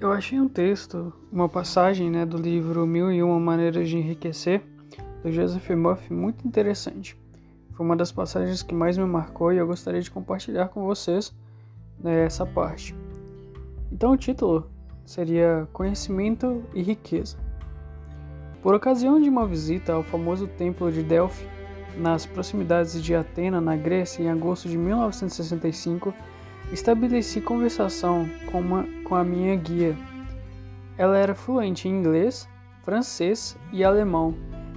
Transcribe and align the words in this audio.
Eu 0.00 0.10
achei 0.12 0.40
um 0.40 0.48
texto, 0.48 1.12
uma 1.30 1.46
passagem 1.46 2.10
né, 2.10 2.24
do 2.24 2.38
livro 2.38 2.86
Mil 2.86 3.12
e 3.12 3.22
Uma 3.22 3.38
Maneiras 3.38 3.86
de 3.86 3.98
Enriquecer, 3.98 4.62
do 5.22 5.30
Joseph 5.30 5.68
Murphy, 5.68 6.10
muito 6.10 6.48
interessante. 6.48 7.14
Foi 7.74 7.84
uma 7.84 7.94
das 7.94 8.10
passagens 8.10 8.62
que 8.62 8.74
mais 8.74 8.96
me 8.96 9.04
marcou 9.04 9.52
e 9.52 9.58
eu 9.58 9.66
gostaria 9.66 10.00
de 10.00 10.10
compartilhar 10.10 10.68
com 10.68 10.86
vocês 10.86 11.34
né, 12.02 12.24
essa 12.24 12.46
parte. 12.46 12.96
Então, 13.92 14.12
o 14.12 14.16
título 14.16 14.70
seria 15.04 15.68
Conhecimento 15.70 16.64
e 16.72 16.80
Riqueza. 16.80 17.36
Por 18.62 18.74
ocasião 18.74 19.20
de 19.20 19.28
uma 19.28 19.46
visita 19.46 19.92
ao 19.92 20.02
famoso 20.02 20.46
templo 20.46 20.90
de 20.90 21.02
Delphi, 21.02 21.46
nas 21.98 22.24
proximidades 22.24 23.02
de 23.02 23.14
Atena, 23.14 23.60
na 23.60 23.76
Grécia, 23.76 24.22
em 24.22 24.30
agosto 24.30 24.66
de 24.66 24.78
1965, 24.78 26.14
Estabeleci 26.72 27.40
conversação 27.40 28.28
com, 28.50 28.60
uma, 28.60 28.86
com 29.04 29.16
a 29.16 29.24
minha 29.24 29.56
guia. 29.56 29.96
Ela 30.96 31.18
era 31.18 31.34
fluente 31.34 31.88
em 31.88 31.90
inglês, 31.90 32.48
francês 32.84 33.56
e 33.72 33.82
alemão, 33.82 34.34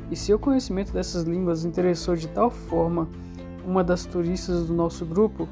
e 0.09 0.15
seu 0.15 0.39
conhecimento 0.39 0.91
dessas 0.91 1.23
línguas 1.23 1.65
interessou 1.65 2.15
de 2.15 2.27
tal 2.29 2.49
forma 2.49 3.07
uma 3.63 3.83
das 3.83 4.05
turistas 4.05 4.65
do 4.65 4.73
nosso 4.73 5.05
grupo 5.05 5.47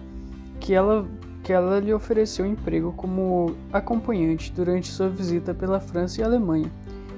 que 0.59 0.73
ela, 0.73 1.07
que 1.43 1.53
ela 1.53 1.79
lhe 1.79 1.93
ofereceu 1.93 2.45
emprego 2.45 2.91
como 2.93 3.55
acompanhante 3.71 4.51
durante 4.51 4.89
sua 4.89 5.09
visita 5.09 5.53
pela 5.53 5.79
França 5.79 6.21
e 6.21 6.23
Alemanha, 6.23 6.71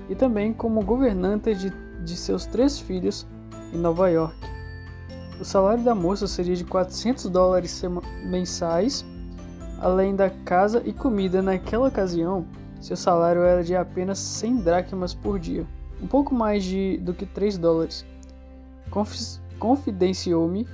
e 0.10 0.16
também 0.16 0.52
como 0.52 0.84
governanta 0.84 1.56
de, 1.56 1.72
de 2.04 2.18
seus 2.18 2.46
três 2.46 2.78
filhos 2.78 3.26
em 3.74 3.78
Nova 3.78 4.10
York. 4.10 4.36
O 5.40 5.46
salário 5.46 5.84
da 5.84 5.96
moça 5.96 6.28
seria 6.28 6.56
de 6.56 6.66
400 6.66 7.30
dólares 7.30 7.82
mensais 8.26 9.06
Além 9.84 10.16
da 10.16 10.30
casa 10.30 10.82
e 10.86 10.94
comida 10.94 11.42
naquela 11.42 11.90
ocasião, 11.90 12.46
seu 12.80 12.96
salário 12.96 13.42
era 13.42 13.62
de 13.62 13.76
apenas 13.76 14.18
100 14.18 14.62
dracmas 14.62 15.14
por 15.14 15.38
dia, 15.38 15.68
um 16.02 16.08
pouco 16.08 16.34
mais 16.34 16.64
de, 16.64 16.98
do 17.00 17.14
que 17.14 17.26
3 17.26 17.58
dólares. 17.58 18.06
Confidenciou-me 19.60 20.66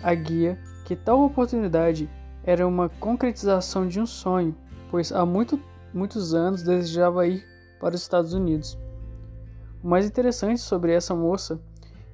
a 0.00 0.14
guia 0.14 0.56
que 0.84 0.94
tal 0.94 1.24
oportunidade 1.24 2.08
era 2.44 2.64
uma 2.64 2.88
concretização 2.88 3.88
de 3.88 3.98
um 4.00 4.06
sonho, 4.06 4.54
pois 4.92 5.10
há 5.10 5.26
muito, 5.26 5.58
muitos 5.92 6.32
anos 6.32 6.62
desejava 6.62 7.26
ir 7.26 7.44
para 7.80 7.96
os 7.96 8.02
Estados 8.02 8.32
Unidos. 8.32 8.78
O 9.82 9.88
mais 9.88 10.06
interessante 10.06 10.60
sobre 10.60 10.92
essa 10.92 11.16
moça 11.16 11.60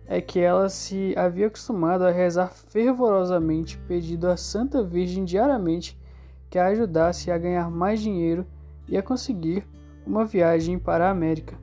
é 0.06 0.19
que 0.19 0.41
ela 0.41 0.70
se 0.70 1.12
havia 1.14 1.48
acostumado 1.48 2.06
a 2.06 2.11
rezar 2.11 2.55
fervorosamente, 2.55 3.77
pedindo 3.86 4.28
à 4.28 4.36
Santa 4.39 4.83
Virgem 4.83 5.27
diariamente 5.27 6.00
que 6.53 6.58
a 6.58 6.67
ajudasse 6.67 7.31
a 7.31 7.39
ganhar 7.39 7.70
mais 7.70 7.98
dinheiro 7.98 8.47
e 8.86 8.98
a 8.98 9.03
conseguir 9.03 9.67
uma 10.06 10.27
viagem 10.27 10.78
para 10.78 11.08
a 11.08 11.11
América. 11.11 11.58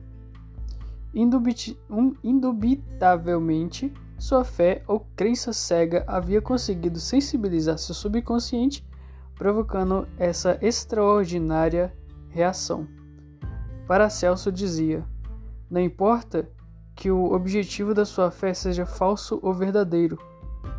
Indubitavelmente, 1.14 3.94
sua 4.18 4.44
fé 4.44 4.82
ou 4.88 5.06
crença 5.14 5.52
cega 5.52 6.02
havia 6.08 6.42
conseguido 6.42 6.98
sensibilizar 6.98 7.78
seu 7.78 7.94
subconsciente, 7.94 8.84
provocando 9.36 10.08
essa 10.18 10.58
extraordinária 10.60 11.94
reação. 12.28 12.88
Paracelso 13.86 14.50
dizia: 14.50 15.04
Não 15.70 15.80
importa 15.80 16.50
que 16.96 17.12
o 17.12 17.32
objetivo 17.32 17.94
da 17.94 18.04
sua 18.04 18.32
fé 18.32 18.52
seja 18.52 18.84
falso 18.84 19.38
ou 19.40 19.54
verdadeiro, 19.54 20.18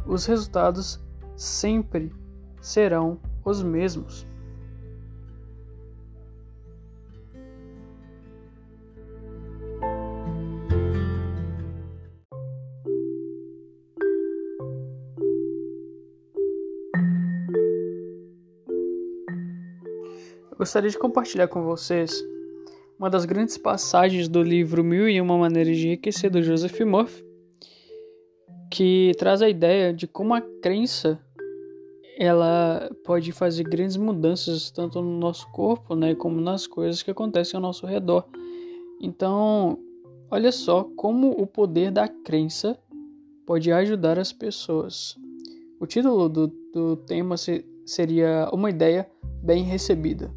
os 0.05 0.25
resultados 0.25 0.99
sempre 1.37 2.13
serão 2.59 3.17
os 3.43 3.63
mesmos. 3.63 4.25
Eu 20.51 20.57
gostaria 20.57 20.89
de 20.89 20.97
compartilhar 20.97 21.47
com 21.47 21.63
vocês 21.63 22.23
uma 22.99 23.09
das 23.09 23.25
grandes 23.25 23.57
passagens 23.57 24.27
do 24.27 24.43
livro 24.43 24.83
Mil 24.83 25.09
e 25.09 25.19
Uma 25.19 25.35
Maneiras 25.35 25.75
de 25.75 25.87
Enriquecer, 25.87 26.29
do 26.29 26.43
Joseph 26.43 26.79
Murphy, 26.81 27.25
que 28.69 29.11
traz 29.17 29.41
a 29.41 29.49
ideia 29.49 29.91
de 29.91 30.05
como 30.07 30.35
a 30.35 30.41
crença 30.61 31.19
ela 32.17 32.89
pode 33.03 33.31
fazer 33.31 33.63
grandes 33.63 33.97
mudanças 33.97 34.69
tanto 34.71 35.01
no 35.01 35.17
nosso 35.17 35.49
corpo, 35.51 35.95
né, 35.95 36.15
como 36.15 36.39
nas 36.39 36.67
coisas 36.67 37.01
que 37.01 37.11
acontecem 37.11 37.57
ao 37.57 37.61
nosso 37.61 37.85
redor. 37.85 38.25
Então, 39.01 39.79
olha 40.29 40.51
só 40.51 40.83
como 40.95 41.31
o 41.31 41.47
poder 41.47 41.91
da 41.91 42.07
crença 42.07 42.77
pode 43.45 43.71
ajudar 43.71 44.19
as 44.19 44.31
pessoas. 44.31 45.17
O 45.79 45.87
título 45.87 46.29
do, 46.29 46.47
do 46.73 46.95
tema 46.95 47.35
seria 47.85 48.49
Uma 48.53 48.69
Ideia 48.69 49.09
Bem 49.43 49.63
Recebida. 49.63 50.31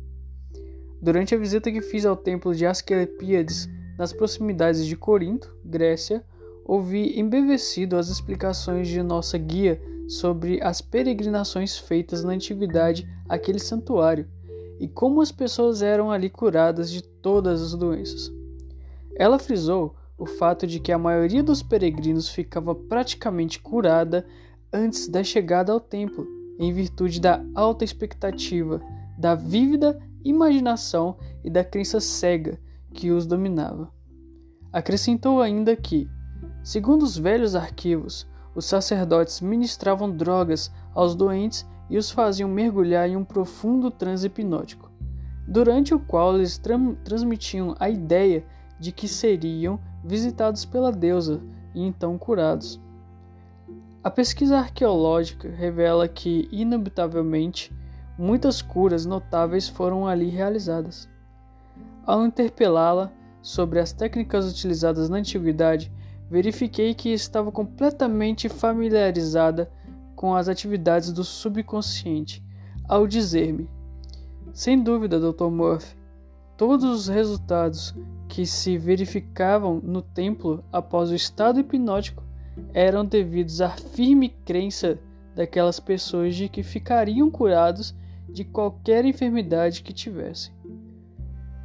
Durante 1.02 1.34
a 1.34 1.38
visita 1.38 1.70
que 1.70 1.82
fiz 1.82 2.06
ao 2.06 2.16
templo 2.16 2.54
de 2.54 2.64
Asclepíades, 2.64 3.68
nas 3.98 4.12
proximidades 4.12 4.86
de 4.86 4.96
Corinto, 4.96 5.54
Grécia, 5.64 6.24
ouvi 6.64 7.18
embevecido 7.18 7.96
as 7.96 8.08
explicações 8.08 8.88
de 8.88 9.02
nossa 9.02 9.36
guia 9.36 9.80
sobre 10.08 10.62
as 10.62 10.80
peregrinações 10.80 11.76
feitas 11.76 12.24
na 12.24 12.32
antiguidade 12.32 13.08
àquele 13.28 13.58
santuário 13.58 14.28
e 14.78 14.88
como 14.88 15.20
as 15.20 15.30
pessoas 15.30 15.82
eram 15.82 16.10
ali 16.10 16.28
curadas 16.28 16.90
de 16.90 17.02
todas 17.02 17.62
as 17.62 17.74
doenças. 17.74 18.32
Ela 19.16 19.38
frisou 19.38 19.94
o 20.18 20.26
fato 20.26 20.66
de 20.66 20.80
que 20.80 20.92
a 20.92 20.98
maioria 20.98 21.42
dos 21.42 21.62
peregrinos 21.62 22.28
ficava 22.28 22.74
praticamente 22.74 23.60
curada 23.60 24.26
antes 24.72 25.08
da 25.08 25.22
chegada 25.22 25.72
ao 25.72 25.80
templo, 25.80 26.26
em 26.58 26.72
virtude 26.72 27.20
da 27.20 27.44
alta 27.54 27.84
expectativa, 27.84 28.80
da 29.18 29.34
vívida 29.34 29.98
imaginação 30.24 31.16
e 31.44 31.50
da 31.50 31.64
crença 31.64 32.00
cega 32.00 32.58
que 32.92 33.10
os 33.10 33.26
dominava. 33.26 33.92
Acrescentou 34.72 35.40
ainda 35.40 35.76
que, 35.76 36.08
segundo 36.64 37.02
os 37.02 37.16
velhos 37.16 37.54
arquivos, 37.54 38.26
os 38.54 38.64
sacerdotes 38.64 39.42
ministravam 39.42 40.10
drogas 40.10 40.72
aos 40.94 41.14
doentes 41.14 41.68
e 41.90 41.98
os 41.98 42.10
faziam 42.10 42.48
mergulhar 42.48 43.06
em 43.08 43.16
um 43.16 43.24
profundo 43.24 43.90
transe 43.90 44.26
hipnótico, 44.26 44.90
durante 45.46 45.94
o 45.94 46.00
qual 46.00 46.34
eles 46.34 46.58
transmitiam 47.04 47.76
a 47.78 47.90
ideia 47.90 48.44
de 48.80 48.90
que 48.90 49.06
seriam 49.06 49.78
visitados 50.02 50.64
pela 50.64 50.90
deusa 50.90 51.42
e 51.74 51.82
então 51.82 52.16
curados. 52.16 52.80
A 54.02 54.10
pesquisa 54.10 54.58
arqueológica 54.58 55.50
revela 55.50 56.08
que, 56.08 56.48
inevitavelmente, 56.50 57.72
muitas 58.18 58.62
curas 58.62 59.04
notáveis 59.04 59.68
foram 59.68 60.06
ali 60.06 60.28
realizadas. 60.28 61.08
Ao 62.06 62.24
interpelá-la 62.24 63.12
sobre 63.42 63.80
as 63.80 63.92
técnicas 63.92 64.50
utilizadas 64.50 65.08
na 65.08 65.18
antiguidade, 65.18 65.92
verifiquei 66.34 66.94
que 66.94 67.10
estava 67.10 67.52
completamente 67.52 68.48
familiarizada 68.48 69.70
com 70.16 70.34
as 70.34 70.48
atividades 70.48 71.12
do 71.12 71.22
subconsciente 71.22 72.42
ao 72.88 73.06
dizer-me: 73.06 73.70
Sem 74.52 74.82
dúvida, 74.82 75.20
Dr. 75.20 75.44
Murphy, 75.44 75.96
todos 76.56 76.84
os 76.84 77.06
resultados 77.06 77.94
que 78.28 78.44
se 78.44 78.76
verificavam 78.76 79.80
no 79.80 80.02
templo 80.02 80.64
após 80.72 81.10
o 81.10 81.14
estado 81.14 81.60
hipnótico 81.60 82.24
eram 82.72 83.06
devidos 83.06 83.60
à 83.60 83.70
firme 83.70 84.28
crença 84.44 84.98
daquelas 85.36 85.78
pessoas 85.78 86.34
de 86.34 86.48
que 86.48 86.64
ficariam 86.64 87.30
curados 87.30 87.94
de 88.28 88.42
qualquer 88.42 89.04
enfermidade 89.04 89.84
que 89.84 89.92
tivessem. 89.92 90.52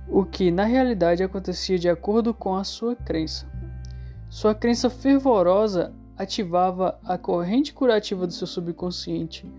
O 0.07 0.23
que 0.23 0.51
na 0.51 0.65
realidade 0.65 1.23
acontecia 1.23 1.79
de 1.79 1.89
acordo 1.89 2.35
com 2.35 2.55
a 2.55 2.63
sua 2.63 2.95
crença. 2.95 3.48
Sua 4.29 4.53
crença 4.53 4.91
fervorosa 4.91 5.91
ativava 6.15 6.99
a 7.03 7.17
corrente 7.17 7.73
curativa 7.73 8.27
do 8.27 8.33
seu 8.33 8.45
subconsciente, 8.45 9.51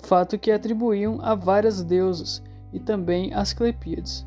fato 0.00 0.38
que 0.38 0.50
atribuíam 0.50 1.18
a 1.22 1.34
várias 1.34 1.82
deusas 1.82 2.42
e 2.70 2.78
também 2.78 3.32
às 3.32 3.54
Clepíades, 3.54 4.26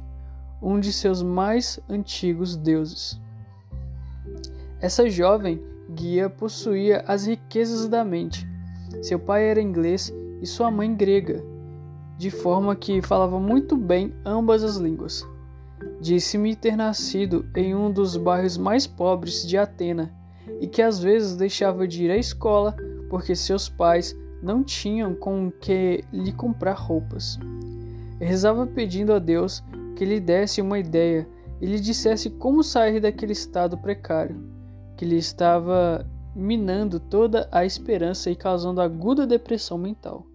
um 0.59 0.79
de 0.79 0.91
seus 0.91 1.21
mais 1.21 1.79
antigos 1.87 2.55
deuses. 2.55 3.21
Essa 4.79 5.07
jovem 5.07 5.61
guia 5.91 6.29
possuía 6.29 7.03
as 7.07 7.27
riquezas 7.27 7.87
da 7.87 8.03
mente. 8.03 8.47
Seu 9.03 9.19
pai 9.19 9.49
era 9.49 9.61
inglês 9.61 10.11
e 10.41 10.47
sua 10.47 10.71
mãe 10.71 10.95
grega, 10.95 11.43
de 12.17 12.31
forma 12.31 12.75
que 12.75 13.03
falava 13.03 13.39
muito 13.39 13.77
bem 13.77 14.11
ambas 14.25 14.63
as 14.63 14.77
línguas. 14.77 15.23
Disse-me 15.99 16.55
ter 16.55 16.75
nascido 16.75 17.45
em 17.55 17.75
um 17.75 17.91
dos 17.91 18.17
bairros 18.17 18.57
mais 18.57 18.85
pobres 18.85 19.47
de 19.47 19.57
Atena 19.57 20.13
e 20.59 20.67
que 20.67 20.81
às 20.81 20.99
vezes 20.99 21.35
deixava 21.35 21.87
de 21.87 22.05
ir 22.05 22.11
à 22.11 22.17
escola 22.17 22.75
porque 23.09 23.35
seus 23.35 23.67
pais 23.69 24.15
não 24.41 24.63
tinham 24.63 25.13
com 25.13 25.51
que 25.51 26.03
lhe 26.11 26.31
comprar 26.31 26.73
roupas. 26.73 27.37
rezava 28.19 28.65
pedindo 28.65 29.13
a 29.13 29.19
Deus 29.19 29.63
que 29.95 30.05
lhe 30.05 30.19
desse 30.19 30.61
uma 30.61 30.79
ideia 30.79 31.27
e 31.59 31.65
lhe 31.65 31.79
dissesse 31.79 32.29
como 32.29 32.63
sair 32.63 32.99
daquele 32.99 33.33
estado 33.33 33.77
precário, 33.77 34.35
que 34.97 35.05
lhe 35.05 35.17
estava 35.17 36.05
minando 36.35 36.99
toda 36.99 37.47
a 37.51 37.65
esperança 37.65 38.31
e 38.31 38.35
causando 38.35 38.81
aguda 38.81 39.27
depressão 39.27 39.77
mental. 39.77 40.25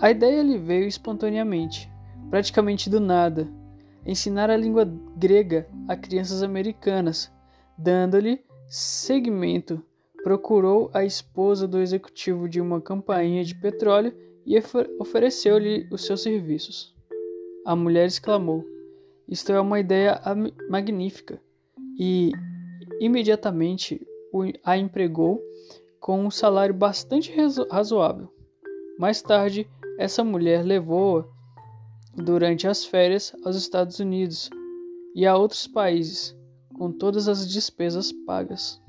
A 0.00 0.10
ideia 0.10 0.42
lhe 0.42 0.56
veio 0.56 0.86
espontaneamente, 0.86 1.90
praticamente 2.30 2.88
do 2.88 3.00
nada, 3.00 3.48
ensinar 4.06 4.50
a 4.50 4.56
língua 4.56 4.84
grega 5.16 5.68
a 5.88 5.96
crianças 5.96 6.42
americanas, 6.42 7.32
dando-lhe 7.76 8.40
seguimento. 8.68 9.82
Procurou 10.22 10.90
a 10.94 11.04
esposa 11.04 11.68
do 11.68 11.80
executivo 11.80 12.48
de 12.48 12.60
uma 12.60 12.80
companhia 12.80 13.44
de 13.44 13.54
petróleo 13.54 14.14
e 14.46 14.56
ofereceu-lhe 14.98 15.86
os 15.90 16.04
seus 16.04 16.22
serviços. 16.22 16.94
A 17.64 17.76
mulher 17.76 18.06
exclamou: 18.06 18.64
Isto 19.28 19.52
é 19.52 19.60
uma 19.60 19.80
ideia 19.80 20.20
magnífica! 20.68 21.40
E 21.98 22.32
imediatamente 23.00 24.06
a 24.64 24.76
empregou 24.76 25.40
com 26.00 26.24
um 26.24 26.30
salário 26.30 26.74
bastante 26.74 27.32
razoável. 27.70 28.28
Mais 28.98 29.22
tarde, 29.22 29.68
essa 29.98 30.24
mulher 30.24 30.64
levou-a 30.64 31.24
durante 32.16 32.66
as 32.66 32.84
férias 32.84 33.34
aos 33.44 33.56
Estados 33.56 33.98
Unidos 33.98 34.50
e 35.14 35.26
a 35.26 35.36
outros 35.36 35.66
países, 35.66 36.36
com 36.74 36.90
todas 36.90 37.28
as 37.28 37.48
despesas 37.48 38.12
pagas. 38.12 38.82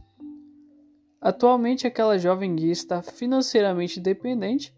Atualmente, 1.21 1.87
aquela 1.87 2.17
jovem 2.17 2.55
guia 2.55 2.71
está 2.71 3.01
financeiramente 3.01 3.99
dependente, 3.99 4.75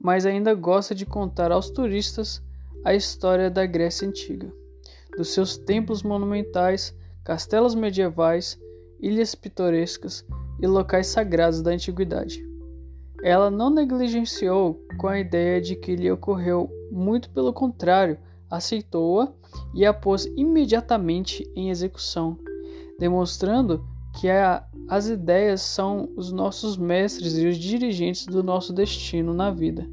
mas 0.00 0.26
ainda 0.26 0.54
gosta 0.54 0.94
de 0.94 1.06
contar 1.06 1.52
aos 1.52 1.70
turistas 1.70 2.42
a 2.84 2.94
história 2.94 3.50
da 3.50 3.66
Grécia 3.66 4.08
Antiga, 4.08 4.52
dos 5.16 5.32
seus 5.32 5.56
templos 5.56 6.02
monumentais, 6.02 6.94
castelos 7.24 7.74
medievais, 7.74 8.58
ilhas 9.00 9.34
pitorescas 9.34 10.24
e 10.60 10.66
locais 10.66 11.06
sagrados 11.08 11.62
da 11.62 11.72
antiguidade. 11.72 12.46
Ela 13.22 13.50
não 13.50 13.68
negligenciou 13.68 14.82
com 14.98 15.08
a 15.08 15.18
ideia 15.18 15.60
de 15.60 15.76
que 15.76 15.94
lhe 15.94 16.10
ocorreu, 16.10 16.70
muito 16.90 17.30
pelo 17.30 17.52
contrário, 17.52 18.18
aceitou-a 18.50 19.32
e 19.74 19.86
a 19.86 19.92
pôs 19.92 20.26
imediatamente 20.36 21.48
em 21.54 21.70
execução, 21.70 22.38
demonstrando 22.98 23.84
que 24.18 24.28
a, 24.28 24.64
as 24.88 25.08
ideias 25.08 25.62
são 25.62 26.08
os 26.16 26.32
nossos 26.32 26.76
mestres 26.76 27.38
e 27.38 27.46
os 27.46 27.56
dirigentes 27.56 28.26
do 28.26 28.42
nosso 28.42 28.72
destino 28.72 29.32
na 29.32 29.50
vida. 29.50 29.88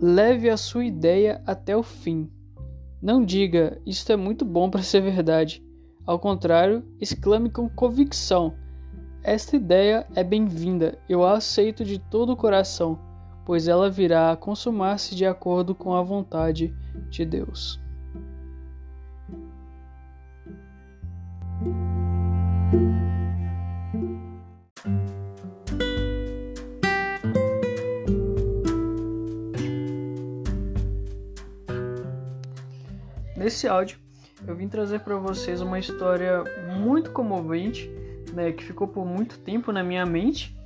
Leve 0.00 0.48
a 0.48 0.56
sua 0.56 0.84
ideia 0.84 1.42
até 1.46 1.76
o 1.76 1.82
fim. 1.82 2.30
Não 3.02 3.24
diga, 3.24 3.80
isto 3.84 4.10
é 4.10 4.16
muito 4.16 4.44
bom 4.44 4.70
para 4.70 4.82
ser 4.82 5.02
verdade. 5.02 5.62
Ao 6.06 6.18
contrário, 6.18 6.82
exclame 7.00 7.50
com 7.50 7.68
convicção 7.68 8.54
esta 9.22 9.56
ideia 9.56 10.06
é 10.14 10.22
bem-vinda, 10.22 10.96
eu 11.08 11.24
a 11.24 11.36
aceito 11.36 11.84
de 11.84 11.98
todo 11.98 12.32
o 12.32 12.36
coração, 12.36 12.98
pois 13.48 13.66
ela 13.66 13.88
virá 13.88 14.30
a 14.30 14.36
consumar-se 14.36 15.16
de 15.16 15.24
acordo 15.24 15.74
com 15.74 15.94
a 15.94 16.02
vontade 16.02 16.70
de 17.08 17.24
Deus. 17.24 17.80
Nesse 33.34 33.66
áudio, 33.66 33.98
eu 34.46 34.54
vim 34.54 34.68
trazer 34.68 35.00
para 35.00 35.16
vocês 35.16 35.62
uma 35.62 35.78
história 35.78 36.44
muito 36.78 37.12
comovente 37.12 37.90
né, 38.34 38.52
que 38.52 38.62
ficou 38.62 38.86
por 38.86 39.06
muito 39.06 39.38
tempo 39.38 39.72
na 39.72 39.82
minha 39.82 40.04
mente 40.04 40.57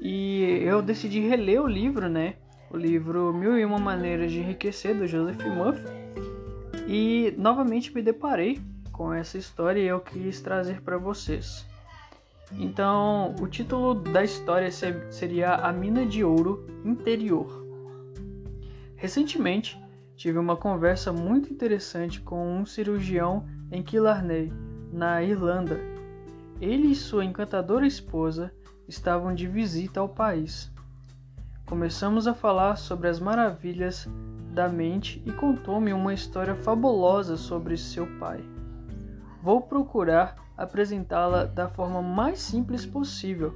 e 0.00 0.60
eu 0.62 0.80
decidi 0.80 1.20
reler 1.20 1.62
o 1.62 1.66
livro, 1.66 2.08
né? 2.08 2.36
O 2.70 2.76
livro 2.76 3.32
Mil 3.32 3.58
e 3.58 3.64
Uma 3.64 3.78
Maneiras 3.78 4.30
de 4.30 4.40
Enriquecer, 4.40 4.94
do 4.94 5.06
Joseph 5.06 5.44
Muff. 5.46 5.80
E 6.86 7.34
novamente 7.36 7.94
me 7.94 8.02
deparei 8.02 8.60
com 8.92 9.12
essa 9.12 9.38
história 9.38 9.80
e 9.80 9.86
eu 9.86 10.00
quis 10.00 10.40
trazer 10.40 10.80
para 10.82 10.98
vocês. 10.98 11.66
Então, 12.52 13.34
o 13.40 13.46
título 13.46 13.94
da 13.94 14.24
história 14.24 14.70
seria 14.70 15.54
A 15.54 15.72
Mina 15.72 16.06
de 16.06 16.24
Ouro 16.24 16.66
Interior. 16.84 17.66
Recentemente, 18.96 19.78
tive 20.16 20.38
uma 20.38 20.56
conversa 20.56 21.12
muito 21.12 21.52
interessante 21.52 22.20
com 22.20 22.58
um 22.58 22.66
cirurgião 22.66 23.46
em 23.70 23.82
Killarney, 23.82 24.52
na 24.90 25.22
Irlanda, 25.22 25.78
ele 26.60 26.88
e 26.88 26.94
sua 26.94 27.24
encantadora 27.24 27.86
esposa 27.86 28.52
estavam 28.88 29.34
de 29.34 29.46
visita 29.46 30.00
ao 30.00 30.08
país. 30.08 30.72
Começamos 31.66 32.26
a 32.26 32.32
falar 32.32 32.76
sobre 32.76 33.08
as 33.08 33.20
maravilhas 33.20 34.08
da 34.54 34.68
mente 34.68 35.22
e 35.26 35.30
contou-me 35.30 35.92
uma 35.92 36.14
história 36.14 36.54
fabulosa 36.54 37.36
sobre 37.36 37.76
seu 37.76 38.06
pai. 38.18 38.42
Vou 39.42 39.60
procurar 39.60 40.36
apresentá-la 40.56 41.44
da 41.44 41.68
forma 41.68 42.02
mais 42.02 42.40
simples 42.40 42.86
possível. 42.86 43.54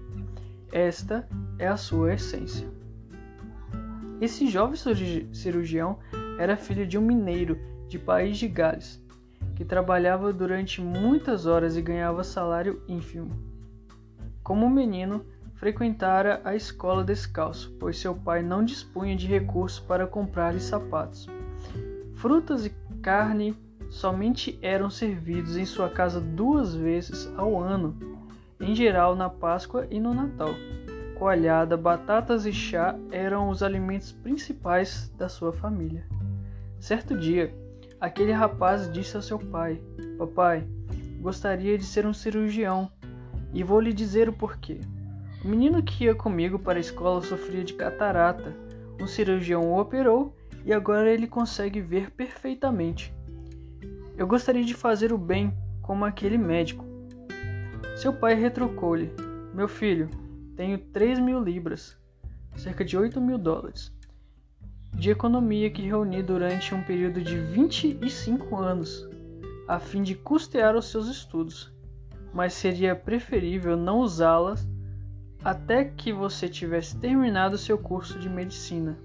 Esta 0.71 1.27
é 1.59 1.67
a 1.67 1.77
sua 1.77 2.15
essência. 2.15 2.69
Esse 4.21 4.47
jovem 4.47 4.77
cirurgião 5.33 5.99
era 6.39 6.57
filho 6.57 6.87
de 6.87 6.97
um 6.97 7.03
mineiro 7.03 7.59
de 7.89 7.99
País 7.99 8.39
de 8.39 8.47
Gales 8.47 9.03
que 9.57 9.65
trabalhava 9.65 10.33
durante 10.33 10.81
muitas 10.81 11.47
horas 11.47 11.77
e 11.77 11.83
ganhava 11.83 12.23
salário 12.23 12.83
ínfimo. 12.89 13.52
Como 14.53 14.69
menino, 14.69 15.25
frequentara 15.55 16.43
a 16.45 16.55
escola 16.55 17.03
descalço, 17.03 17.75
pois 17.81 17.99
seu 17.99 18.15
pai 18.15 18.43
não 18.43 18.63
dispunha 18.63 19.17
de 19.17 19.27
recursos 19.27 19.81
para 19.81 20.07
comprar-lhe 20.07 20.61
sapatos. 20.61 21.27
Frutas 22.17 22.67
e 22.67 22.71
carne 23.01 23.57
somente 23.89 24.59
eram 24.61 24.91
servidos 24.91 25.57
em 25.57 25.65
sua 25.65 25.89
casa 25.89 26.21
duas 26.21 26.75
vezes 26.75 27.33
ao 27.35 27.59
ano, 27.59 27.97
em 28.61 28.75
geral 28.75 29.17
na 29.17 29.31
Páscoa 29.31 29.87
e 29.91 29.99
no 29.99 30.13
Natal. 30.13 30.51
Coalhada, 31.19 31.75
batatas 31.75 32.45
e 32.45 32.53
chá 32.53 32.95
eram 33.11 33.49
os 33.49 33.63
alimentos 33.63 34.13
principais 34.13 35.11
da 35.17 35.31
sua 35.31 35.55
família. 35.55 36.07
Certo 36.79 37.17
dia, 37.17 37.55
Aquele 37.99 38.33
rapaz 38.33 38.93
disse 38.93 39.15
ao 39.15 39.23
seu 39.23 39.39
pai: 39.39 39.81
Papai, 40.19 40.67
gostaria 41.21 41.79
de 41.79 41.85
ser 41.85 42.05
um 42.05 42.13
cirurgião 42.13 42.91
e 43.53 43.63
vou 43.63 43.81
lhe 43.81 43.93
dizer 43.93 44.29
o 44.29 44.33
porquê. 44.33 44.81
O 45.45 45.49
menino 45.49 45.83
que 45.83 46.05
ia 46.05 46.15
comigo 46.15 46.59
para 46.59 46.79
a 46.79 46.81
escola 46.81 47.21
sofria 47.23 47.65
de 47.65 47.75
catarata. 47.75 48.55
Um 49.01 49.07
cirurgião 49.07 49.63
o 49.71 49.79
operou 49.79 50.35
e 50.65 50.73
agora 50.73 51.11
ele 51.11 51.27
consegue 51.27 51.81
ver 51.81 52.11
perfeitamente. 52.11 53.13
Eu 54.17 54.27
gostaria 54.27 54.65
de 54.65 54.75
fazer 54.75 55.13
o 55.13 55.19
bem 55.19 55.53
como 55.81 56.05
aquele 56.05 56.39
médico. 56.39 56.85
Seu 57.97 58.13
pai 58.13 58.35
retrucou-lhe: 58.35 59.11
Meu 59.53 59.67
filho, 59.67 60.09
tenho 60.57 60.79
3 60.79 61.19
mil 61.19 61.43
libras, 61.43 61.97
cerca 62.57 62.85
de 62.85 62.97
8 62.97 63.21
mil 63.21 63.39
dólares 63.39 63.93
de 64.95 65.11
economia 65.11 65.71
que 65.71 65.83
reuni 65.83 66.23
durante 66.23 66.75
um 66.75 66.83
período 66.83 67.21
de 67.21 67.37
25 67.37 68.57
anos, 68.57 69.09
a 69.67 69.79
fim 69.79 70.03
de 70.03 70.15
custear 70.15 70.77
os 70.77 70.91
seus 70.91 71.09
estudos, 71.09 71.73
mas 72.33 72.53
seria 72.55 72.95
preferível 72.95 73.77
não 73.77 74.01
usá-las 74.01 74.67
até 75.45 75.85
que 75.85 76.13
você 76.13 76.49
tivesse 76.49 76.97
terminado 76.97 77.59
seu 77.59 77.77
curso 77.77 78.19
de 78.19 78.29
medicina. 78.29 78.97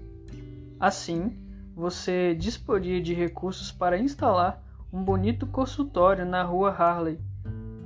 Assim, 0.78 1.36
você 1.74 2.34
disporia 2.34 3.00
de 3.00 3.12
recursos 3.12 3.72
para 3.72 3.98
instalar 3.98 4.62
um 4.92 5.02
bonito 5.02 5.46
consultório 5.46 6.24
na 6.24 6.42
rua 6.42 6.70
Harley, 6.70 7.18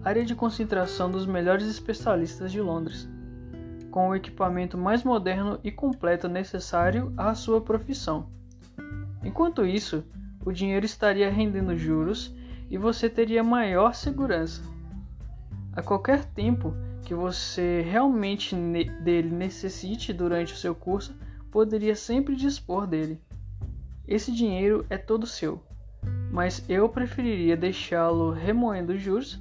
área 0.04 0.24
de 0.24 0.34
concentração 0.34 1.10
dos 1.10 1.26
melhores 1.26 1.66
especialistas 1.66 2.52
de 2.52 2.60
Londres 2.60 3.08
com 3.92 4.08
o 4.08 4.16
equipamento 4.16 4.76
mais 4.76 5.04
moderno 5.04 5.60
e 5.62 5.70
completo 5.70 6.26
necessário 6.26 7.12
à 7.16 7.34
sua 7.34 7.60
profissão. 7.60 8.26
Enquanto 9.22 9.66
isso, 9.66 10.02
o 10.44 10.50
dinheiro 10.50 10.84
estaria 10.84 11.30
rendendo 11.30 11.76
juros 11.76 12.34
e 12.70 12.78
você 12.78 13.08
teria 13.08 13.44
maior 13.44 13.94
segurança. 13.94 14.62
A 15.74 15.82
qualquer 15.82 16.24
tempo 16.24 16.74
que 17.02 17.14
você 17.14 17.80
realmente 17.80 18.54
dele 19.02 19.30
necessite 19.30 20.12
durante 20.12 20.52
o 20.52 20.56
seu 20.56 20.74
curso, 20.74 21.16
poderia 21.50 21.96
sempre 21.96 22.36
dispor 22.36 22.86
dele. 22.86 23.20
Esse 24.06 24.30
dinheiro 24.30 24.84
é 24.90 24.98
todo 24.98 25.26
seu, 25.26 25.62
mas 26.30 26.62
eu 26.68 26.88
preferiria 26.88 27.56
deixá-lo 27.56 28.32
remoendo 28.32 28.98
juros, 28.98 29.40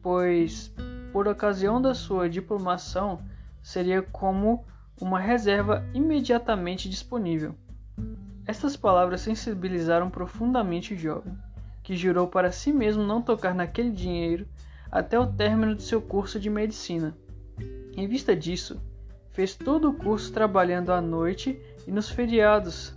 pois, 0.00 0.72
por 1.12 1.28
ocasião 1.28 1.82
da 1.82 1.94
sua 1.94 2.30
diplomação, 2.30 3.20
seria 3.62 4.00
como 4.00 4.64
uma 4.98 5.20
reserva 5.20 5.84
imediatamente 5.92 6.88
disponível. 6.88 7.54
Estas 8.46 8.74
palavras 8.74 9.20
sensibilizaram 9.20 10.08
profundamente 10.08 10.94
o 10.94 10.96
jovem, 10.98 11.36
que 11.82 11.94
jurou 11.94 12.26
para 12.26 12.50
si 12.50 12.72
mesmo 12.72 13.02
não 13.02 13.20
tocar 13.20 13.54
naquele 13.54 13.90
dinheiro 13.90 14.46
até 14.90 15.18
o 15.18 15.26
término 15.26 15.74
de 15.74 15.82
seu 15.82 16.00
curso 16.00 16.38
de 16.40 16.48
medicina. 16.48 17.16
Em 17.96 18.06
vista 18.06 18.34
disso, 18.34 18.80
fez 19.30 19.54
todo 19.54 19.90
o 19.90 19.94
curso 19.94 20.32
trabalhando 20.32 20.90
à 20.90 21.00
noite 21.00 21.60
e 21.86 21.92
nos 21.92 22.08
feriados, 22.08 22.94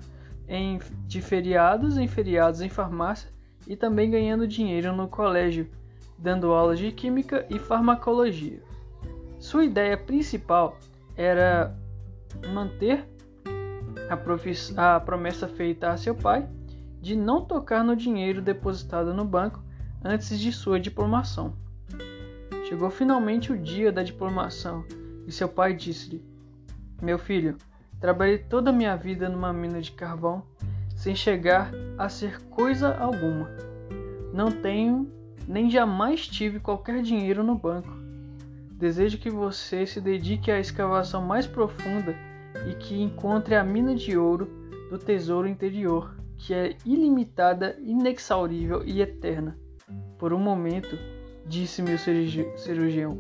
em, 0.48 0.80
de 1.06 1.22
feriados 1.22 1.98
em 1.98 2.08
feriados 2.08 2.62
em 2.62 2.70
farmácia 2.70 3.30
e 3.68 3.76
também 3.76 4.10
ganhando 4.10 4.48
dinheiro 4.48 4.96
no 4.96 5.08
colégio, 5.08 5.70
dando 6.18 6.52
aulas 6.52 6.80
de 6.80 6.92
química 6.92 7.46
e 7.50 7.60
farmacologia. 7.60 8.62
Sua 9.40 9.66
ideia 9.66 9.98
principal 9.98 10.78
era 11.16 11.76
manter 12.54 13.08
a, 14.10 14.96
a 14.96 15.00
promessa 15.00 15.48
feita 15.48 15.90
a 15.90 15.98
seu 15.98 16.16
pai 16.16 16.48
de 17.02 17.16
não 17.16 17.44
tocar 17.44 17.84
no 17.84 17.96
dinheiro 17.96 18.42
depositado 18.42 19.14
no 19.14 19.26
banco 19.26 19.64
antes 20.04 20.40
de 20.40 20.52
sua 20.52 20.80
diplomação. 20.80 21.56
Chegou 22.72 22.90
finalmente 22.90 23.52
o 23.52 23.58
dia 23.58 23.92
da 23.92 24.02
diplomação 24.02 24.86
e 25.28 25.32
seu 25.34 25.50
pai 25.50 25.74
disse-lhe: 25.74 26.24
Meu 27.02 27.20
filho, 27.20 27.58
trabalhei 28.00 28.38
toda 28.38 28.70
a 28.70 28.74
minha 28.74 28.96
vida 28.96 29.28
numa 29.28 29.52
mina 29.52 29.82
de 29.82 29.92
carvão 29.92 30.42
sem 30.96 31.14
chegar 31.14 31.70
a 31.98 32.08
ser 32.08 32.42
coisa 32.44 32.96
alguma. 32.96 33.50
Não 34.34 34.50
tenho 34.50 35.12
nem 35.46 35.70
jamais 35.70 36.26
tive 36.26 36.62
qualquer 36.62 37.02
dinheiro 37.02 37.44
no 37.44 37.56
banco. 37.56 37.92
Desejo 38.72 39.18
que 39.18 39.30
você 39.30 39.86
se 39.86 40.00
dedique 40.00 40.50
à 40.50 40.58
escavação 40.58 41.22
mais 41.22 41.46
profunda 41.46 42.16
e 42.70 42.74
que 42.76 43.02
encontre 43.02 43.54
a 43.54 43.66
mina 43.66 43.94
de 43.94 44.18
ouro 44.18 44.48
do 44.90 44.98
tesouro 44.98 45.46
interior, 45.46 46.16
que 46.38 46.54
é 46.54 46.78
ilimitada, 46.86 47.78
inexaurível 47.82 48.82
e 48.86 49.02
eterna. 49.02 49.60
Por 50.18 50.32
um 50.32 50.40
momento, 50.40 50.98
disse-me 51.46 51.94
o 51.94 52.00
cirurgião, 52.00 53.18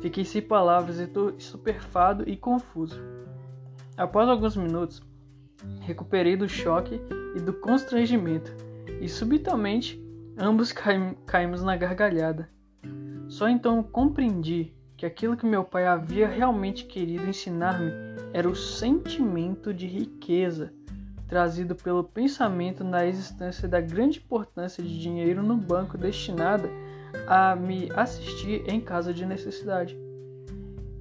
fiquei 0.00 0.24
sem 0.24 0.42
palavras, 0.42 0.98
estupefado 1.38 2.28
e 2.28 2.36
confuso. 2.36 3.00
Após 3.96 4.28
alguns 4.28 4.56
minutos, 4.56 5.02
recuperei 5.80 6.36
do 6.36 6.48
choque 6.48 7.00
e 7.36 7.40
do 7.40 7.52
constrangimento, 7.52 8.52
e 9.00 9.08
subitamente 9.08 10.02
ambos 10.38 10.72
caímos 11.26 11.62
na 11.62 11.76
gargalhada. 11.76 12.48
Só 13.28 13.48
então 13.48 13.82
compreendi 13.82 14.74
que 14.96 15.06
aquilo 15.06 15.36
que 15.36 15.46
meu 15.46 15.64
pai 15.64 15.86
havia 15.86 16.28
realmente 16.28 16.84
querido 16.84 17.28
ensinar-me 17.28 17.90
era 18.32 18.48
o 18.48 18.54
sentimento 18.54 19.72
de 19.72 19.86
riqueza 19.86 20.72
trazido 21.30 21.76
pelo 21.76 22.02
pensamento 22.02 22.82
na 22.82 23.06
existência 23.06 23.68
da 23.68 23.80
grande 23.80 24.18
importância 24.18 24.82
de 24.82 25.00
dinheiro 25.00 25.44
no 25.44 25.56
banco 25.56 25.96
destinada 25.96 26.68
a 27.26 27.54
me 27.56 27.90
assistir 27.94 28.64
em 28.66 28.80
caso 28.80 29.12
de 29.12 29.24
necessidade. 29.24 29.96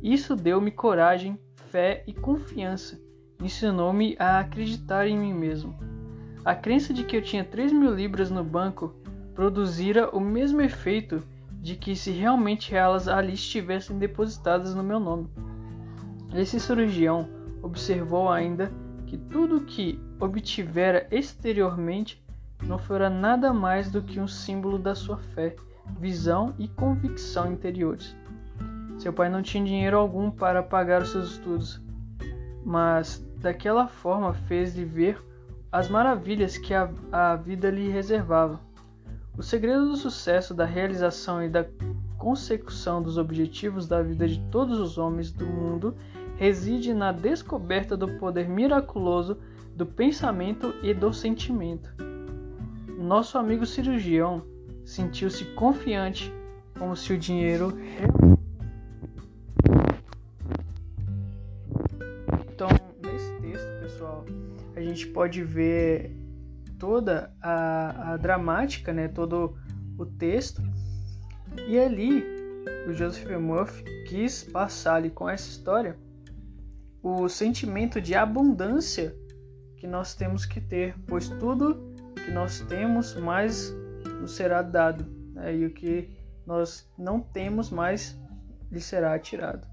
Isso 0.01 0.35
deu-me 0.35 0.71
coragem, 0.71 1.37
fé 1.69 2.03
e 2.07 2.13
confiança. 2.13 2.99
Ensinou-me 3.41 4.15
a 4.19 4.39
acreditar 4.39 5.07
em 5.07 5.17
mim 5.17 5.33
mesmo. 5.33 5.77
A 6.43 6.55
crença 6.55 6.93
de 6.93 7.03
que 7.03 7.17
eu 7.17 7.21
tinha 7.21 7.43
3 7.43 7.71
mil 7.73 7.93
libras 7.93 8.29
no 8.31 8.43
banco 8.43 8.95
produzira 9.33 10.09
o 10.09 10.19
mesmo 10.19 10.61
efeito 10.61 11.21
de 11.61 11.75
que 11.75 11.95
se 11.95 12.11
realmente 12.11 12.75
elas 12.75 13.07
ali 13.07 13.33
estivessem 13.33 13.97
depositadas 13.97 14.73
no 14.73 14.83
meu 14.83 14.99
nome. 14.99 15.29
Esse 16.33 16.59
cirurgião 16.59 17.27
observou 17.61 18.29
ainda 18.29 18.71
que 19.05 19.17
tudo 19.17 19.57
o 19.57 19.65
que 19.65 19.99
obtivera 20.19 21.07
exteriormente 21.11 22.23
não 22.63 22.77
fora 22.77 23.09
nada 23.09 23.51
mais 23.53 23.89
do 23.89 24.01
que 24.01 24.19
um 24.19 24.27
símbolo 24.27 24.77
da 24.77 24.93
sua 24.93 25.17
fé, 25.17 25.55
visão 25.99 26.53
e 26.57 26.67
convicção 26.67 27.51
interiores. 27.51 28.15
Seu 28.97 29.13
pai 29.13 29.29
não 29.29 29.41
tinha 29.41 29.63
dinheiro 29.63 29.97
algum 29.97 30.29
para 30.29 30.61
pagar 30.61 31.01
os 31.01 31.11
seus 31.11 31.31
estudos, 31.31 31.81
mas 32.65 33.25
daquela 33.37 33.87
forma 33.87 34.33
fez-lhe 34.33 34.83
ver 34.83 35.17
as 35.71 35.87
maravilhas 35.87 36.57
que 36.57 36.73
a, 36.73 36.89
a 37.11 37.35
vida 37.35 37.69
lhe 37.69 37.89
reservava. 37.89 38.59
O 39.37 39.41
segredo 39.43 39.87
do 39.87 39.95
sucesso, 39.95 40.53
da 40.53 40.65
realização 40.65 41.41
e 41.41 41.47
da 41.47 41.65
consecução 42.17 43.01
dos 43.01 43.17
objetivos 43.17 43.87
da 43.87 44.01
vida 44.01 44.27
de 44.27 44.39
todos 44.51 44.79
os 44.79 44.97
homens 44.97 45.31
do 45.31 45.45
mundo 45.45 45.95
reside 46.35 46.93
na 46.93 47.13
descoberta 47.13 47.95
do 47.95 48.07
poder 48.17 48.49
miraculoso 48.49 49.37
do 49.75 49.85
pensamento 49.85 50.73
e 50.83 50.93
do 50.93 51.13
sentimento. 51.13 51.89
Nosso 52.97 53.37
amigo 53.37 53.65
cirurgião 53.65 54.43
sentiu-se 54.89 55.45
confiante, 55.53 56.33
como 56.77 56.95
se 56.95 57.13
o 57.13 57.17
dinheiro. 57.17 57.77
Então, 62.47 62.69
nesse 63.03 63.31
texto, 63.39 63.79
pessoal, 63.81 64.25
a 64.75 64.81
gente 64.81 65.05
pode 65.07 65.43
ver 65.43 66.11
toda 66.79 67.31
a, 67.39 68.13
a 68.13 68.17
dramática, 68.17 68.91
né, 68.91 69.07
todo 69.07 69.55
o 69.95 70.05
texto. 70.07 70.61
E 71.67 71.77
ali 71.77 72.23
o 72.87 72.93
Joseph 72.93 73.29
Murphy 73.39 73.83
quis 74.07 74.43
passar-lhe 74.43 75.11
com 75.11 75.29
essa 75.29 75.47
história 75.47 75.97
o 77.03 77.29
sentimento 77.29 78.01
de 78.01 78.15
abundância 78.15 79.15
que 79.77 79.85
nós 79.85 80.15
temos 80.15 80.45
que 80.45 80.59
ter, 80.59 80.95
pois 81.07 81.29
tudo 81.29 81.93
que 82.25 82.31
nós 82.31 82.59
temos 82.61 83.15
mais 83.15 83.73
nos 84.19 84.31
será 84.31 84.61
dado, 84.61 85.05
né? 85.33 85.55
e 85.55 85.65
o 85.65 85.71
que 85.71 86.09
nós 86.45 86.91
não 86.97 87.19
temos 87.19 87.69
mais 87.69 88.19
lhe 88.71 88.81
será 88.81 89.17
tirado. 89.17 89.67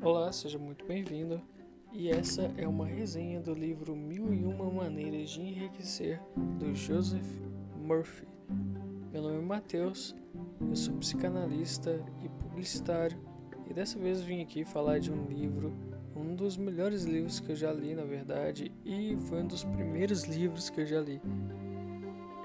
Olá, 0.00 0.30
seja 0.32 0.58
muito 0.58 0.84
bem-vindo. 0.86 1.40
E 1.92 2.10
essa 2.10 2.52
é 2.58 2.68
uma 2.68 2.86
resenha 2.86 3.40
do 3.40 3.54
livro 3.54 3.96
Mil 3.96 4.32
e 4.34 4.44
Uma 4.44 4.70
Maneiras 4.70 5.30
de 5.30 5.40
Enriquecer, 5.40 6.20
do 6.58 6.74
Joseph 6.74 7.26
Murphy. 7.74 8.28
Meu 9.12 9.22
nome 9.22 9.38
é 9.38 9.40
Matheus, 9.40 10.14
eu 10.60 10.76
sou 10.76 10.94
psicanalista 10.96 12.04
e 12.22 12.28
publicitário, 12.28 13.18
e 13.68 13.74
dessa 13.74 13.98
vez 13.98 14.22
vim 14.22 14.42
aqui 14.42 14.64
falar 14.64 14.98
de 14.98 15.12
um 15.12 15.26
livro, 15.26 15.72
um 16.14 16.34
dos 16.34 16.56
melhores 16.56 17.04
livros 17.04 17.40
que 17.40 17.50
eu 17.52 17.56
já 17.56 17.72
li, 17.72 17.94
na 17.94 18.04
verdade, 18.04 18.72
e 18.84 19.16
foi 19.28 19.42
um 19.42 19.46
dos 19.46 19.64
primeiros 19.64 20.24
livros 20.24 20.70
que 20.70 20.80
eu 20.80 20.86
já 20.86 21.00
li. 21.00 21.20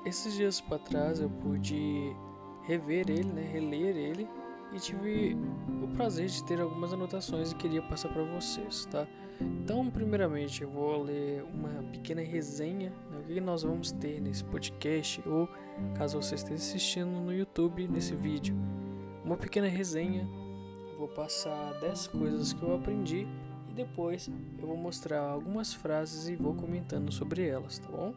Esses 0.06 0.34
dias 0.34 0.60
para 0.60 0.80
trás 0.80 1.20
eu 1.20 1.30
pude 1.30 2.16
rever 2.64 3.10
ele, 3.10 3.32
né, 3.32 3.44
reler 3.44 3.96
ele 3.96 4.28
e 4.74 4.80
tive 4.80 5.38
o 5.84 5.88
prazer 5.96 6.28
de 6.28 6.44
ter 6.46 6.60
algumas 6.60 6.94
anotações 6.94 7.52
e 7.52 7.56
queria 7.56 7.82
passar 7.82 8.10
para 8.10 8.24
vocês, 8.24 8.86
tá? 8.86 9.08
Então, 9.40 9.90
primeiramente, 9.90 10.62
eu 10.62 10.70
vou 10.70 11.04
ler 11.04 11.44
uma 11.44 11.84
pequena 11.92 12.22
resenha 12.22 12.90
né, 13.12 13.20
o 13.20 13.24
que 13.24 13.42
nós 13.42 13.64
vamos 13.64 13.92
ter 13.92 14.22
nesse 14.22 14.44
podcast 14.44 15.22
ou 15.28 15.50
caso 15.96 16.22
você 16.22 16.36
esteja 16.36 16.56
assistindo 16.56 17.10
no 17.10 17.34
YouTube 17.34 17.88
nesse 17.88 18.16
vídeo, 18.16 18.56
uma 19.26 19.38
pequena 19.38 19.68
resenha. 19.68 20.28
Vou 21.02 21.10
passar 21.10 21.80
10 21.80 22.06
coisas 22.10 22.54
que 22.54 22.62
eu 22.62 22.76
aprendi 22.76 23.26
e 23.68 23.74
depois 23.74 24.30
eu 24.60 24.68
vou 24.68 24.78
mostrar 24.78 25.20
algumas 25.20 25.74
frases 25.74 26.30
e 26.30 26.36
vou 26.36 26.54
comentando 26.54 27.12
sobre 27.12 27.44
elas, 27.44 27.80
tá 27.80 27.90
bom? 27.90 28.14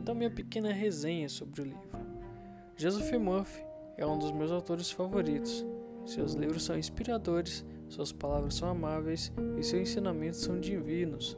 Então, 0.00 0.14
minha 0.14 0.30
pequena 0.30 0.72
resenha 0.72 1.28
sobre 1.28 1.60
o 1.60 1.64
livro. 1.64 1.90
Joseph 2.76 3.12
Murphy 3.18 3.64
é 3.96 4.06
um 4.06 4.16
dos 4.16 4.30
meus 4.30 4.52
autores 4.52 4.92
favoritos 4.92 5.66
seus 6.04 6.34
livros 6.34 6.62
são 6.62 6.78
inspiradores, 6.78 7.64
suas 7.88 8.12
palavras 8.12 8.54
são 8.54 8.68
amáveis 8.68 9.32
e 9.58 9.64
seus 9.64 9.82
ensinamentos 9.82 10.38
são 10.38 10.60
divinos. 10.60 11.36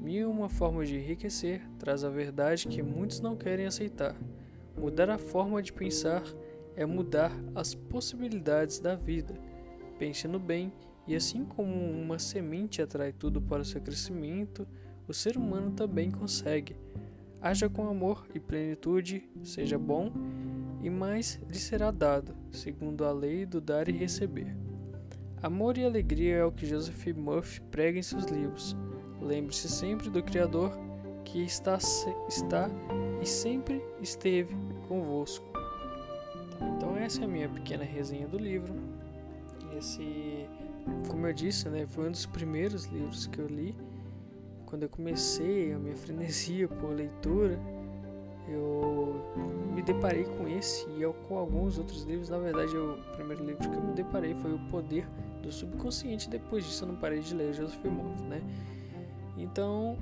Mil 0.00 0.28
uma 0.28 0.48
forma 0.48 0.84
de 0.84 0.96
enriquecer 0.96 1.62
traz 1.78 2.02
a 2.02 2.10
verdade 2.10 2.66
que 2.66 2.82
muitos 2.82 3.20
não 3.20 3.36
querem 3.36 3.66
aceitar. 3.66 4.16
Mudar 4.76 5.08
a 5.08 5.18
forma 5.18 5.62
de 5.62 5.72
pensar 5.72 6.24
é 6.74 6.84
mudar 6.84 7.30
as 7.54 7.76
possibilidades 7.76 8.80
da 8.80 8.96
vida. 8.96 9.45
Pense 9.98 10.28
no 10.28 10.38
bem 10.38 10.72
e 11.06 11.14
assim 11.14 11.44
como 11.44 11.72
uma 11.72 12.18
semente 12.18 12.82
atrai 12.82 13.12
tudo 13.12 13.40
para 13.40 13.62
o 13.62 13.64
seu 13.64 13.80
crescimento, 13.80 14.66
o 15.06 15.14
ser 15.14 15.36
humano 15.36 15.70
também 15.70 16.10
consegue. 16.10 16.76
Haja 17.40 17.68
com 17.68 17.88
amor 17.88 18.26
e 18.34 18.40
plenitude, 18.40 19.28
seja 19.42 19.78
bom 19.78 20.10
e 20.82 20.90
mais 20.90 21.40
lhe 21.48 21.58
será 21.58 21.90
dado, 21.90 22.34
segundo 22.50 23.04
a 23.04 23.12
lei 23.12 23.46
do 23.46 23.60
dar 23.60 23.88
e 23.88 23.92
receber. 23.92 24.56
Amor 25.42 25.78
e 25.78 25.84
alegria 25.84 26.36
é 26.36 26.44
o 26.44 26.50
que 26.50 26.66
Joseph 26.66 27.06
Murphy 27.14 27.60
prega 27.70 27.98
em 27.98 28.02
seus 28.02 28.24
livros. 28.24 28.76
Lembre-se 29.20 29.68
sempre 29.68 30.10
do 30.10 30.22
Criador 30.22 30.72
que 31.24 31.44
está, 31.44 31.78
está 32.28 32.70
e 33.20 33.26
sempre 33.26 33.82
esteve 34.00 34.54
convosco. 34.88 35.46
Então 36.76 36.96
essa 36.96 37.20
é 37.20 37.24
a 37.24 37.28
minha 37.28 37.48
pequena 37.48 37.84
resenha 37.84 38.26
do 38.26 38.38
livro. 38.38 38.74
Esse, 39.78 40.48
como 41.08 41.26
eu 41.26 41.32
disse, 41.32 41.68
né, 41.68 41.86
foi 41.86 42.08
um 42.08 42.10
dos 42.10 42.26
primeiros 42.26 42.86
livros 42.86 43.26
que 43.26 43.38
eu 43.38 43.46
li. 43.46 43.76
Quando 44.64 44.82
eu 44.82 44.88
comecei 44.88 45.72
a 45.72 45.78
minha 45.78 45.96
frenesia 45.96 46.68
por 46.68 46.90
leitura, 46.90 47.58
eu 48.48 49.14
me 49.74 49.82
deparei 49.82 50.24
com 50.24 50.48
esse 50.48 50.88
e 50.90 51.02
eu, 51.02 51.12
com 51.12 51.36
alguns 51.36 51.78
outros 51.78 52.04
livros. 52.04 52.28
Na 52.28 52.38
verdade, 52.38 52.74
eu, 52.74 52.94
o 52.94 53.12
primeiro 53.12 53.44
livro 53.44 53.68
que 53.68 53.76
eu 53.76 53.82
me 53.82 53.92
deparei 53.92 54.34
foi 54.34 54.52
O 54.52 54.58
Poder 54.70 55.06
do 55.42 55.50
Subconsciente. 55.50 56.28
Depois 56.28 56.64
disso, 56.64 56.84
eu 56.84 56.88
não 56.88 56.96
parei 56.96 57.20
de 57.20 57.34
ler 57.34 57.52
Joseph 57.52 57.84
Morph, 57.84 58.20
né? 58.22 58.40
Então, 59.36 59.98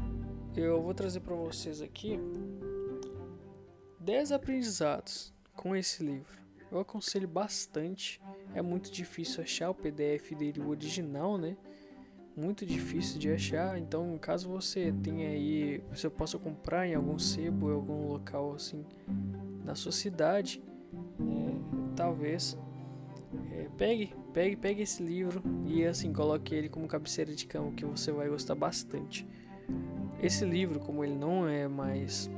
eu 0.55 0.81
vou 0.83 0.95
trazer 0.95 1.21
para 1.21 1.35
vocês 1.35 1.81
aqui 1.81 2.19
10 3.99 4.33
aprendizados 4.33 5.33
com 5.57 5.75
esse 5.75 6.05
livro. 6.05 6.44
Eu 6.75 6.81
aconselho 6.81 7.29
bastante. 7.29 8.21
É 8.55 8.61
muito 8.61 8.91
difícil 8.91 9.43
achar 9.43 9.71
o 9.71 9.75
PDF 9.75 10.33
dele 10.37 10.61
o 10.61 10.69
original, 10.69 11.39
né? 11.39 11.57
Muito 12.37 12.67
difícil 12.67 13.19
de 13.19 13.31
achar. 13.31 13.79
Então, 13.79 14.19
caso 14.19 14.49
você 14.49 14.93
tenha 15.03 15.29
aí, 15.29 15.81
você 15.91 16.11
possa 16.11 16.37
comprar 16.37 16.87
em 16.87 16.95
algum 16.95 17.19
sebo, 17.19 17.71
em 17.71 17.75
algum 17.75 18.09
local 18.09 18.55
assim 18.55 18.85
na 19.65 19.75
sua 19.75 19.93
cidade, 19.93 20.63
é, 21.19 21.95
talvez 21.97 22.57
é, 23.51 23.69
pegue, 23.77 24.15
pegue, 24.33 24.57
pegue 24.57 24.83
esse 24.83 25.03
livro 25.03 25.43
e 25.65 25.85
assim 25.85 26.13
coloque 26.13 26.55
ele 26.55 26.69
como 26.69 26.87
cabeceira 26.87 27.35
de 27.35 27.47
cama 27.47 27.73
que 27.73 27.85
você 27.85 28.13
vai 28.13 28.29
gostar 28.29 28.55
bastante. 28.55 29.27
Esse 30.23 30.45
livro, 30.45 30.79
como 30.79 31.03
ele 31.03 31.15
não 31.15 31.49
é 31.49 31.67
mais 31.67 32.31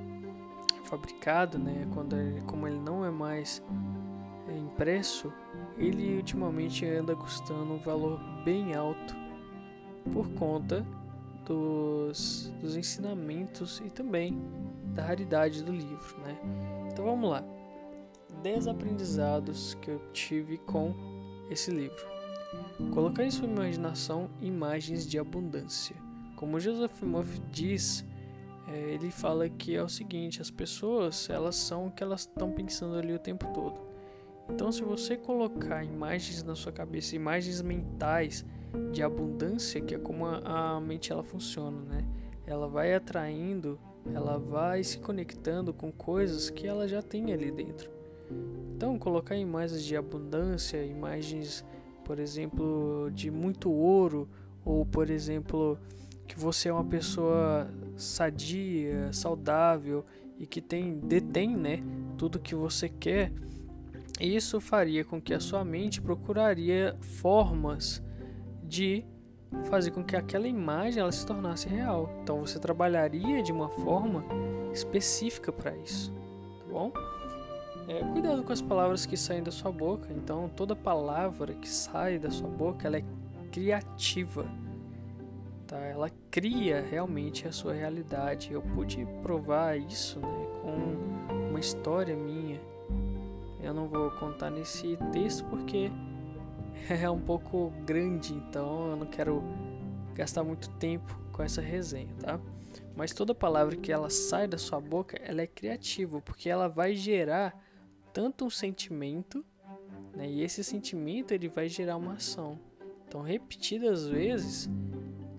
fabricado, 0.85 1.59
né? 1.59 1.87
Quando 1.93 2.17
ele, 2.17 2.41
como 2.43 2.67
ele 2.67 2.79
não 2.79 3.05
é 3.05 3.11
mais 3.11 3.63
impresso, 4.53 5.33
ele 5.79 6.17
ultimamente 6.17 6.87
anda 6.87 7.17
custando 7.17 7.73
um 7.73 7.79
valor 7.79 8.21
bem 8.45 8.75
alto 8.75 9.15
por 10.13 10.29
conta 10.31 10.87
dos, 11.45 12.53
dos 12.61 12.77
ensinamentos 12.77 13.81
e 13.85 13.91
também 13.91 14.39
da 14.95 15.05
raridade 15.05 15.63
do 15.63 15.73
livro, 15.73 16.19
né? 16.21 16.37
Então 16.91 17.05
vamos 17.05 17.31
lá. 17.31 17.45
10 18.43 18.69
aprendizados 18.69 19.75
que 19.75 19.91
eu 19.91 20.01
tive 20.13 20.59
com 20.59 20.95
esse 21.51 21.71
livro. 21.71 22.05
Colocar 22.93 23.25
em 23.25 23.31
sua 23.31 23.47
imaginação 23.47 24.31
imagens 24.41 25.07
de 25.07 25.19
abundância. 25.19 25.97
Como 26.37 26.61
Joseph 26.61 27.03
Murphy 27.03 27.41
diz, 27.51 28.05
é, 28.69 28.95
ele 28.95 29.11
fala 29.11 29.49
que 29.49 29.75
é 29.75 29.83
o 29.83 29.89
seguinte: 29.89 30.43
as 30.43 30.51
pessoas 30.51 31.31
elas 31.31 31.57
são 31.57 31.87
o 31.87 31.91
que 31.91 32.03
elas 32.03 32.21
estão 32.23 32.53
pensando 32.53 32.97
ali 32.97 33.13
o 33.13 33.19
tempo 33.19 33.47
todo. 33.53 33.86
Então, 34.49 34.71
se 34.71 34.83
você 34.83 35.17
colocar 35.17 35.85
imagens 35.85 36.43
na 36.43 36.55
sua 36.55 36.73
cabeça, 36.73 37.17
imagens 37.17 37.61
mentais 37.61 38.45
de 38.93 39.03
abundância, 39.03 39.81
que 39.81 39.95
é 39.95 39.99
como 39.99 40.27
a, 40.27 40.77
a 40.77 40.81
mente 40.81 41.13
ela 41.13 41.23
funciona, 41.23 41.81
né? 41.83 42.05
Ela 42.47 42.69
vai 42.69 42.95
atraindo, 42.95 43.79
ela 44.15 44.39
vai 44.39 44.85
se 44.85 44.99
conectando 44.99 45.73
com 45.73 45.91
coisas 45.91 46.49
que 46.49 46.67
ela 46.67 46.87
já 46.87 47.03
tem 47.03 47.33
ali 47.33 47.51
dentro. 47.51 47.91
Então, 48.75 48.99
colocar 48.99 49.37
imagens 49.37 49.83
de 49.83 49.97
abundância, 49.97 50.85
imagens, 50.85 51.65
por 52.05 52.19
exemplo, 52.19 53.11
de 53.13 53.31
muito 53.31 53.71
ouro, 53.71 54.29
ou 54.65 54.85
por 54.85 55.11
exemplo, 55.11 55.79
que 56.27 56.39
você 56.39 56.69
é 56.69 56.73
uma 56.73 56.85
pessoa 56.85 57.69
sadia, 57.97 59.13
saudável 59.13 60.05
e 60.39 60.47
que 60.47 60.61
tem 60.61 60.99
detém, 60.99 61.57
né, 61.57 61.83
tudo 62.19 62.39
que 62.39 62.55
você 62.55 62.89
quer, 62.89 63.33
isso 64.21 64.61
faria 64.61 65.05
com 65.05 65.21
que 65.21 65.35
a 65.35 65.41
sua 65.41 65.65
mente 65.65 66.01
procuraria 66.01 66.97
formas 67.01 68.03
de 68.63 69.05
fazer 69.65 69.91
com 69.91 70.03
que 70.03 70.17
aquela 70.17 70.49
imagem 70.49 71.01
ela 71.01 71.13
se 71.13 71.25
tornasse 71.25 71.69
real. 71.69 72.11
Então 72.23 72.41
você 72.41 72.59
trabalharia 72.59 73.43
de 73.43 73.53
uma 73.53 73.69
forma 73.69 74.25
específica 74.73 75.53
para 75.53 75.77
isso, 75.77 76.13
tá 76.13 76.65
bom? 76.71 76.93
É, 77.89 78.01
cuidado 78.01 78.43
com 78.43 78.53
as 78.53 78.61
palavras 78.61 79.07
que 79.07 79.17
saem 79.17 79.43
da 79.43 79.51
sua 79.51 79.71
boca. 79.71 80.09
Então 80.13 80.49
toda 80.49 80.75
palavra 80.75 81.55
que 81.55 81.69
sai 81.69 82.19
da 82.19 82.31
sua 82.31 82.49
boca 82.49 82.87
ela 82.87 82.97
é 82.97 83.05
criativa 83.53 84.47
tá? 85.67 85.79
Ela 85.79 86.11
cria 86.31 86.81
realmente 86.81 87.47
a 87.47 87.53
sua 87.53 87.75
realidade. 87.75 88.53
Eu 88.53 88.63
pude 88.63 89.07
provar 89.23 89.77
isso, 89.79 90.19
né, 90.21 90.47
com 90.63 91.49
uma 91.51 91.61
história 91.61 92.17
minha. 92.17 92.61
Eu 93.67 93.75
não 93.75 93.89
vou 93.89 94.13
contar 94.13 94.49
nesse 94.49 94.97
texto 95.13 95.45
porque 95.47 95.91
é 96.89 97.11
um 97.11 97.21
pouco 97.21 97.73
grande, 97.85 98.33
então 98.33 98.91
eu 98.91 98.97
não 98.97 99.07
quero 99.07 99.43
gastar 100.15 100.45
muito 100.45 100.71
tempo 100.79 101.19
com 101.33 101.43
essa 101.43 101.61
resenha, 101.61 102.15
tá? 102.21 102.41
Mas 102.95 103.13
toda 103.13 103.35
palavra 103.35 103.77
que 103.77 103.91
ela 103.91 104.09
sai 104.09 104.47
da 104.47 104.57
sua 104.57 104.81
boca, 104.81 105.19
ela 105.21 105.43
é 105.43 105.49
criativa, 105.49 106.21
porque 106.21 106.49
ela 106.49 106.69
vai 106.69 106.95
gerar 106.95 107.61
tanto 108.13 108.45
um 108.45 108.51
sentimento, 108.51 109.45
né? 110.15 110.31
E 110.31 110.43
esse 110.43 110.63
sentimento 110.63 111.33
ele 111.33 111.49
vai 111.49 111.69
gerar 111.69 111.97
uma 111.97 112.13
ação. 112.13 112.61
Então, 113.09 113.21
repetidas 113.21 114.07
vezes, 114.07 114.71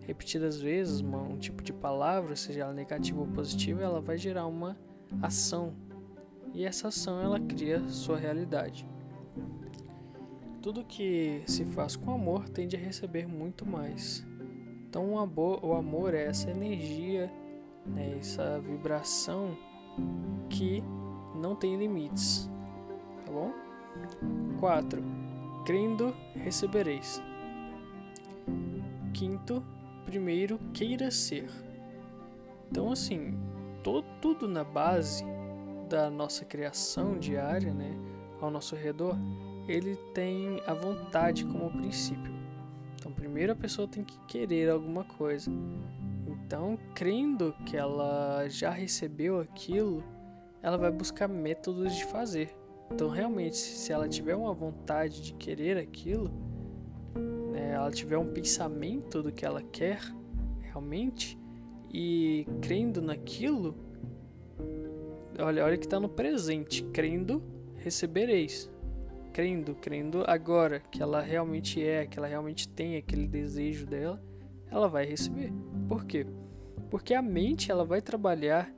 repetidas 0.06 0.60
vezes 0.60 1.00
um 1.00 1.38
tipo 1.38 1.64
de 1.64 1.72
palavra, 1.72 2.36
seja 2.36 2.62
ela 2.62 2.74
negativa 2.74 3.22
ou 3.22 3.28
positiva, 3.28 3.82
ela 3.82 4.02
vai 4.02 4.18
gerar 4.18 4.48
uma 4.48 4.78
ação. 5.22 5.74
E 6.54 6.66
essa 6.66 6.88
ação 6.88 7.22
ela 7.22 7.40
cria 7.40 7.88
sua 7.88 8.18
realidade. 8.18 8.88
Tudo 10.62 10.84
que 10.84 11.44
se 11.46 11.64
faz 11.66 11.96
com 11.96 12.12
amor 12.12 12.50
tende 12.50 12.76
a 12.76 12.80
receber 12.80 13.28
muito 13.28 13.66
mais. 13.66 14.26
Então 14.90 15.14
o 15.14 15.20
amor, 15.20 15.64
o 15.64 15.74
amor 15.74 16.14
é 16.14 16.26
essa 16.26 16.50
energia, 16.50 17.32
né, 17.86 18.18
essa 18.20 18.60
vibração 18.60 19.58
que 20.50 20.84
não 21.36 21.56
tem 21.56 21.78
limites. 21.78 22.50
Tá 23.26 23.32
bom? 23.32 23.54
4. 24.60 25.04
Crendo 25.66 26.16
recebereis. 26.34 27.22
Quinto, 29.14 29.64
primeiro 30.06 30.58
queira 30.74 31.12
ser. 31.12 31.50
Então, 32.70 32.92
assim, 32.92 33.38
todo, 33.84 34.06
tudo 34.22 34.48
na 34.48 34.64
base 34.64 35.24
da 35.88 36.10
nossa 36.10 36.46
criação 36.46 37.18
diária, 37.18 37.74
né, 37.74 37.98
ao 38.42 38.52
nosso 38.52 38.76
redor, 38.76 39.16
ele 39.68 39.96
tem 40.14 40.62
a 40.66 40.74
vontade 40.74 41.46
como 41.46 41.72
princípio. 41.72 42.32
Então, 42.96 43.12
primeiro 43.12 43.54
a 43.54 43.56
pessoa 43.56 43.88
tem 43.88 44.04
que 44.04 44.20
querer 44.28 44.70
alguma 44.70 45.04
coisa. 45.04 45.52
Então, 46.28 46.78
crendo 46.94 47.54
que 47.66 47.76
ela 47.76 48.48
já 48.48 48.70
recebeu 48.70 49.40
aquilo, 49.40 50.04
ela 50.62 50.78
vai 50.78 50.92
buscar 50.92 51.28
métodos 51.28 51.96
de 51.96 52.06
fazer. 52.06 52.56
Então, 52.92 53.10
realmente, 53.10 53.58
se 53.58 53.92
ela 53.92 54.08
tiver 54.08 54.36
uma 54.36 54.54
vontade 54.54 55.22
de 55.22 55.34
querer 55.34 55.78
aquilo, 55.78 56.32
né, 57.52 57.72
ela 57.72 57.92
tiver 57.92 58.18
um 58.18 58.32
pensamento 58.32 59.22
do 59.22 59.32
que 59.32 59.46
ela 59.46 59.62
quer 59.62 60.00
realmente 60.62 61.38
e 61.92 62.46
crendo 62.62 63.02
naquilo, 63.02 63.76
olha, 65.40 65.66
olha 65.66 65.78
que 65.78 65.86
está 65.86 66.00
no 66.00 66.10
presente, 66.10 66.84
crendo 66.86 67.44
recebereis, 67.76 68.70
crendo, 69.32 69.76
crendo 69.76 70.24
agora 70.28 70.80
que 70.80 71.02
ela 71.02 71.22
realmente 71.22 71.82
é, 71.84 72.06
que 72.06 72.18
ela 72.18 72.28
realmente 72.28 72.68
tem 72.68 72.98
aquele 72.98 73.28
desejo 73.28 73.86
dela, 73.86 74.22
ela 74.70 74.88
vai 74.88 75.06
receber. 75.06 75.54
Por 75.88 76.06
quê? 76.06 76.26
Porque 76.90 77.14
a 77.14 77.22
mente 77.22 77.72
ela 77.72 77.86
vai 77.86 78.02
trabalhar 78.02 78.74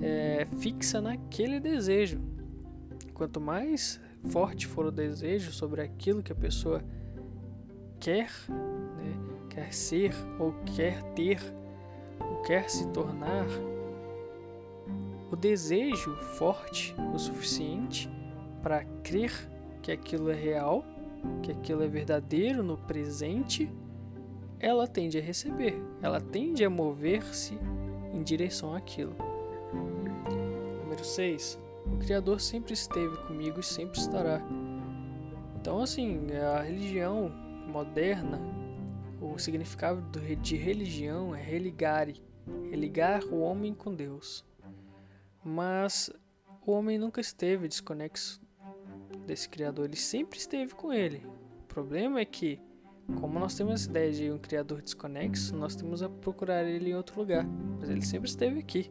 é, 0.00 0.46
fixa 0.58 1.00
naquele 1.00 1.60
desejo. 1.60 2.20
Quanto 3.14 3.40
mais 3.40 4.00
forte 4.24 4.66
for 4.66 4.86
o 4.86 4.90
desejo 4.90 5.52
sobre 5.52 5.82
aquilo 5.82 6.22
que 6.22 6.32
a 6.32 6.36
pessoa 6.36 6.82
quer, 8.00 8.30
né, 8.48 9.14
quer 9.50 9.72
ser 9.72 10.12
ou 10.38 10.52
quer 10.64 11.02
ter 11.14 11.40
ou 12.18 12.42
quer 12.42 12.68
se 12.68 12.88
tornar, 12.88 13.46
o 15.32 15.36
desejo 15.36 16.14
forte 16.36 16.94
o 17.14 17.18
suficiente 17.18 18.06
para 18.62 18.84
crer 19.02 19.32
que 19.80 19.90
aquilo 19.90 20.30
é 20.30 20.34
real, 20.34 20.84
que 21.42 21.50
aquilo 21.50 21.82
é 21.82 21.88
verdadeiro 21.88 22.62
no 22.62 22.76
presente, 22.76 23.72
ela 24.60 24.86
tende 24.86 25.18
a 25.18 25.22
receber, 25.22 25.82
ela 26.02 26.20
tende 26.20 26.62
a 26.62 26.68
mover-se 26.68 27.58
em 28.12 28.22
direção 28.22 28.74
àquilo. 28.74 29.16
Número 30.82 31.02
6. 31.02 31.58
O 31.86 31.96
Criador 31.96 32.38
sempre 32.38 32.74
esteve 32.74 33.16
comigo 33.26 33.58
e 33.58 33.64
sempre 33.64 33.98
estará. 33.98 34.40
Então, 35.56 35.80
assim, 35.80 36.30
a 36.32 36.60
religião 36.60 37.32
moderna, 37.66 38.38
o 39.18 39.38
significado 39.38 40.02
de 40.42 40.56
religião 40.56 41.34
é 41.34 41.40
religare, 41.40 42.22
religar 42.70 43.24
o 43.24 43.40
homem 43.40 43.72
com 43.72 43.94
Deus. 43.94 44.44
Mas 45.44 46.10
o 46.64 46.72
homem 46.72 46.98
nunca 46.98 47.20
esteve 47.20 47.68
desconexo 47.68 48.40
desse 49.26 49.48
Criador, 49.48 49.86
ele 49.86 49.96
sempre 49.96 50.38
esteve 50.38 50.74
com 50.74 50.92
ele. 50.92 51.26
problema 51.68 52.20
é 52.20 52.24
que, 52.24 52.60
como 53.20 53.38
nós 53.38 53.54
temos 53.54 53.74
essa 53.74 53.90
ideia 53.90 54.12
de 54.12 54.30
um 54.30 54.38
criador 54.38 54.82
desconexo, 54.82 55.56
nós 55.56 55.74
temos 55.74 56.02
a 56.02 56.08
procurar 56.08 56.64
ele 56.64 56.90
em 56.90 56.94
outro 56.94 57.18
lugar. 57.18 57.46
Mas 57.78 57.88
ele 57.88 58.02
sempre 58.02 58.28
esteve 58.28 58.60
aqui, 58.60 58.90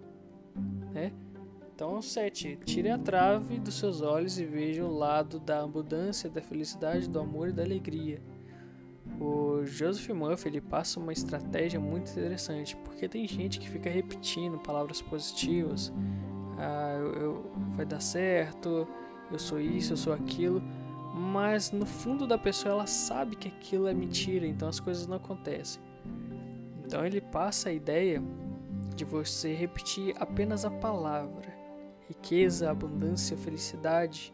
né? 0.93 1.11
Então, 1.73 2.01
7. 2.01 2.59
Tire 2.63 2.89
a 2.89 2.97
trave 2.97 3.59
dos 3.59 3.75
seus 3.75 4.01
olhos 4.01 4.39
e 4.39 4.45
veja 4.45 4.85
o 4.85 4.91
lado 4.91 5.39
da 5.39 5.63
abundância, 5.63 6.29
da 6.29 6.41
felicidade, 6.41 7.09
do 7.09 7.19
amor 7.19 7.49
e 7.49 7.53
da 7.53 7.63
alegria. 7.63 8.21
O 9.19 9.65
Joseph 9.65 10.09
Murphy 10.09 10.49
ele 10.49 10.61
passa 10.61 10.99
uma 10.99 11.11
estratégia 11.11 11.79
muito 11.79 12.11
interessante, 12.11 12.75
porque 12.77 13.07
tem 13.07 13.27
gente 13.27 13.59
que 13.59 13.69
fica 13.69 13.89
repetindo 13.89 14.59
palavras 14.59 15.01
positivas. 15.01 15.91
Ah, 16.63 16.95
eu, 17.00 17.13
eu, 17.13 17.52
vai 17.76 17.88
dar 17.88 18.00
certo, 18.00 18.88
eu 19.32 19.39
sou 19.39 19.60
isso, 19.60 19.93
eu 19.93 19.97
sou 19.97 20.13
aquilo, 20.13 20.62
mas 21.15 21.71
no 21.71 21.88
fundo 21.88 22.28
da 22.28 22.38
pessoa 22.38 22.74
ela 22.74 22.86
sabe 22.86 23.36
que 23.36 23.47
aquilo 23.47 23.88
é 23.88 23.93
mentira, 23.95 24.45
então 24.45 24.69
as 24.69 24.80
coisas 24.80 25.08
não 25.08 25.17
acontecem. 25.17 25.82
Então 26.86 27.04
ele 27.04 27.19
passa 27.19 27.69
a 27.69 27.74
ideia 27.74 28.21
de 28.95 29.04
você 29.04 29.56
repetir 29.56 30.13
apenas 30.19 30.63
a 30.63 30.69
palavra 30.69 31.62
riqueza, 32.12 32.69
abundância, 32.69 33.38
felicidade, 33.38 34.34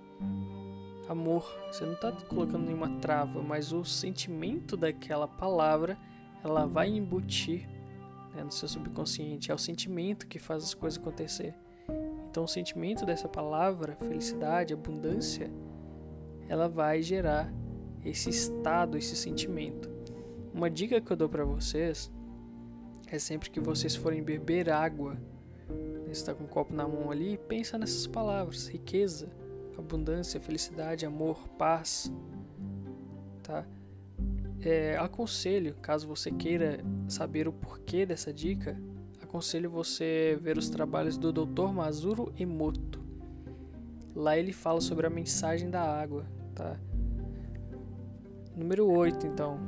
amor. 1.08 1.46
Você 1.72 1.86
não 1.86 1.94
está 1.94 2.12
colocando 2.12 2.66
nenhuma 2.66 3.00
trava, 3.00 3.42
mas 3.42 3.72
o 3.72 3.86
sentimento 3.86 4.76
daquela 4.76 5.28
palavra 5.28 5.98
ela 6.44 6.66
vai 6.66 6.90
embutir 6.90 7.68
né, 8.34 8.44
no 8.44 8.52
seu 8.52 8.68
subconsciente. 8.68 9.52
É 9.52 9.54
o 9.54 9.60
sentimento 9.60 10.28
que 10.28 10.40
faz 10.40 10.63
as 10.63 10.74
coisas 10.74 11.00
acontecer. 11.00 11.56
Então, 12.38 12.45
o 12.45 12.47
sentimento 12.47 13.04
dessa 13.04 13.28
palavra, 13.28 13.95
felicidade, 13.95 14.71
abundância, 14.71 15.50
ela 16.47 16.69
vai 16.69 17.02
gerar 17.02 17.52
esse 18.06 18.30
estado, 18.30 18.95
esse 18.95 19.15
sentimento. 19.15 19.89
Uma 20.54 20.69
dica 20.69 21.02
que 21.02 21.12
eu 21.12 21.17
dou 21.17 21.28
para 21.28 21.43
vocês 21.43 22.12
é 23.08 23.17
sempre 23.17 23.50
que 23.50 23.60
vocês 23.60 23.95
forem 23.95 24.21
beber 24.21 24.69
água 24.69 25.17
você 26.04 26.12
está 26.12 26.36
com 26.36 26.43
um 26.43 26.47
copo 26.47 26.76
na 26.76 26.88
mão 26.88 27.10
ali, 27.10 27.39
pensa 27.47 27.76
nessas 27.76 28.06
palavras: 28.06 28.67
riqueza, 28.67 29.32
abundância, 29.76 30.39
felicidade, 30.39 31.08
amor, 31.08 31.50
paz. 31.58 32.13
Tá? 33.41 33.65
É, 34.62 34.95
aconselho, 34.97 35.73
caso 35.82 36.08
você 36.08 36.30
queira 36.30 36.86
saber 37.08 37.47
o 37.47 37.52
porquê 37.52 38.06
dessa 38.06 38.32
dica, 38.32 38.80
aconselho 39.38 39.69
você 39.69 40.36
ver 40.41 40.58
os 40.58 40.67
trabalhos 40.67 41.15
do 41.15 41.32
Dr. 41.32 41.71
Mazuro 41.71 42.34
Emoto. 42.39 43.00
Lá 44.15 44.36
ele 44.36 44.52
fala 44.52 44.82
sobre 44.82 45.06
a 45.06 45.12
mensagem 45.12 45.69
da 45.69 45.80
água, 45.80 46.26
tá? 46.56 46.76
Número 48.56 48.88
8, 48.88 49.28
então. 49.28 49.60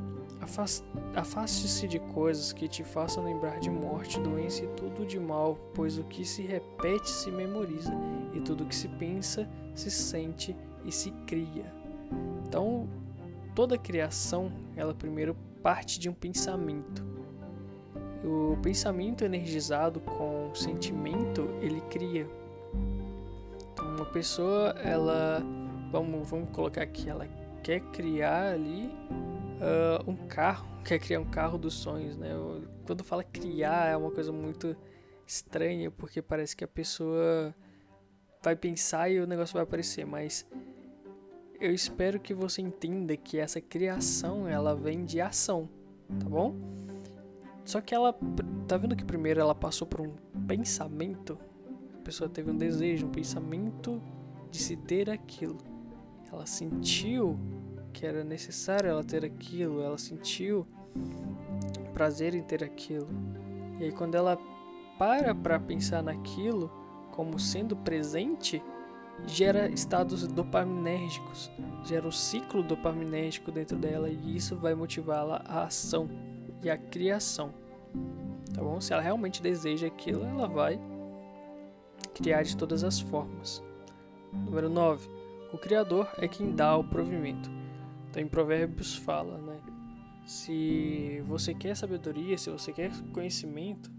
Afaste-se 1.15 1.87
de 1.87 1.99
coisas 1.99 2.51
que 2.51 2.67
te 2.67 2.83
façam 2.83 3.23
lembrar 3.23 3.59
de 3.59 3.69
morte, 3.69 4.19
doença 4.19 4.63
e 4.63 4.67
tudo 4.69 5.05
de 5.05 5.19
mal, 5.19 5.55
pois 5.75 5.99
o 5.99 6.03
que 6.03 6.25
se 6.25 6.41
repete 6.41 7.07
se 7.07 7.29
memoriza, 7.29 7.93
e 8.33 8.41
tudo 8.41 8.65
que 8.65 8.75
se 8.75 8.87
pensa 8.87 9.47
se 9.75 9.91
sente 9.91 10.55
e 10.83 10.91
se 10.91 11.11
cria. 11.27 11.71
Então, 12.47 12.89
toda 13.53 13.77
criação, 13.77 14.51
ela 14.75 14.95
primeiro 14.95 15.35
parte 15.61 15.99
de 15.99 16.09
um 16.09 16.13
pensamento. 16.13 17.07
O 18.23 18.57
pensamento 18.61 19.23
energizado 19.23 19.99
com 20.01 20.53
sentimento, 20.53 21.49
ele 21.61 21.81
cria. 21.89 22.27
Então, 23.71 23.95
uma 23.95 24.05
pessoa, 24.05 24.75
ela, 24.83 25.41
vamos, 25.91 26.29
vamos 26.29 26.49
colocar 26.49 26.83
aqui, 26.83 27.09
ela 27.09 27.27
quer 27.63 27.79
criar 27.91 28.53
ali 28.53 28.91
uh, 29.59 30.09
um 30.09 30.15
carro, 30.27 30.67
quer 30.83 30.99
criar 30.99 31.19
um 31.19 31.29
carro 31.29 31.57
dos 31.57 31.75
sonhos, 31.75 32.17
né? 32.17 32.31
Quando 32.85 33.03
fala 33.03 33.23
criar 33.23 33.91
é 33.91 33.95
uma 33.95 34.11
coisa 34.11 34.31
muito 34.31 34.75
estranha, 35.25 35.91
porque 35.91 36.21
parece 36.21 36.55
que 36.55 36.63
a 36.63 36.67
pessoa 36.67 37.55
vai 38.41 38.55
pensar 38.55 39.09
e 39.09 39.19
o 39.19 39.27
negócio 39.27 39.53
vai 39.53 39.63
aparecer, 39.63 40.05
mas 40.05 40.45
eu 41.59 41.73
espero 41.73 42.19
que 42.19 42.33
você 42.33 42.61
entenda 42.61 43.15
que 43.15 43.37
essa 43.37 43.59
criação 43.59 44.47
ela 44.47 44.75
vem 44.75 45.03
de 45.03 45.19
ação, 45.19 45.69
tá 46.19 46.27
bom? 46.27 46.55
Só 47.69 47.79
que 47.79 47.93
ela 47.93 48.17
tá 48.67 48.77
vendo 48.77 48.95
que 48.95 49.05
primeiro 49.05 49.39
ela 49.39 49.53
passou 49.53 49.85
por 49.85 50.01
um 50.01 50.11
pensamento, 50.47 51.37
a 51.93 52.01
pessoa 52.03 52.27
teve 52.27 52.49
um 52.49 52.57
desejo, 52.57 53.05
um 53.05 53.11
pensamento 53.11 54.01
de 54.49 54.57
se 54.57 54.75
ter 54.75 55.07
aquilo. 55.07 55.59
Ela 56.33 56.47
sentiu 56.47 57.39
que 57.93 58.07
era 58.07 58.23
necessário 58.23 58.89
ela 58.89 59.03
ter 59.03 59.23
aquilo, 59.23 59.83
ela 59.83 59.99
sentiu 59.99 60.65
prazer 61.93 62.33
em 62.33 62.41
ter 62.41 62.63
aquilo. 62.63 63.07
E 63.79 63.83
aí 63.83 63.91
quando 63.91 64.15
ela 64.15 64.35
para 64.97 65.35
para 65.35 65.59
pensar 65.59 66.01
naquilo 66.01 66.71
como 67.11 67.37
sendo 67.37 67.75
presente, 67.75 68.63
gera 69.27 69.69
estados 69.69 70.25
dopaminérgicos, 70.25 71.51
gera 71.85 72.07
um 72.07 72.11
ciclo 72.11 72.63
dopaminérgico 72.63 73.51
dentro 73.51 73.77
dela 73.77 74.09
e 74.09 74.35
isso 74.35 74.55
vai 74.55 74.73
motivá-la 74.73 75.43
à 75.45 75.65
ação 75.65 76.09
e 76.63 76.69
à 76.69 76.75
criação. 76.75 77.58
Tá 78.53 78.61
bom? 78.61 78.79
Se 78.81 78.93
ela 78.93 79.01
realmente 79.01 79.41
deseja 79.41 79.87
aquilo, 79.87 80.23
ela 80.23 80.47
vai 80.47 80.79
criar 82.13 82.43
de 82.43 82.55
todas 82.57 82.83
as 82.83 82.99
formas. 82.99 83.63
Número 84.33 84.69
9. 84.69 85.09
O 85.53 85.57
Criador 85.57 86.07
é 86.17 86.27
quem 86.27 86.55
dá 86.55 86.75
o 86.77 86.83
provimento. 86.83 87.49
Então, 88.09 88.21
em 88.21 88.27
Provérbios 88.27 88.95
fala, 88.95 89.37
né? 89.37 89.59
Se 90.25 91.23
você 91.27 91.53
quer 91.53 91.75
sabedoria, 91.75 92.37
se 92.37 92.49
você 92.49 92.71
quer 92.71 92.91
conhecimento, 93.13 93.91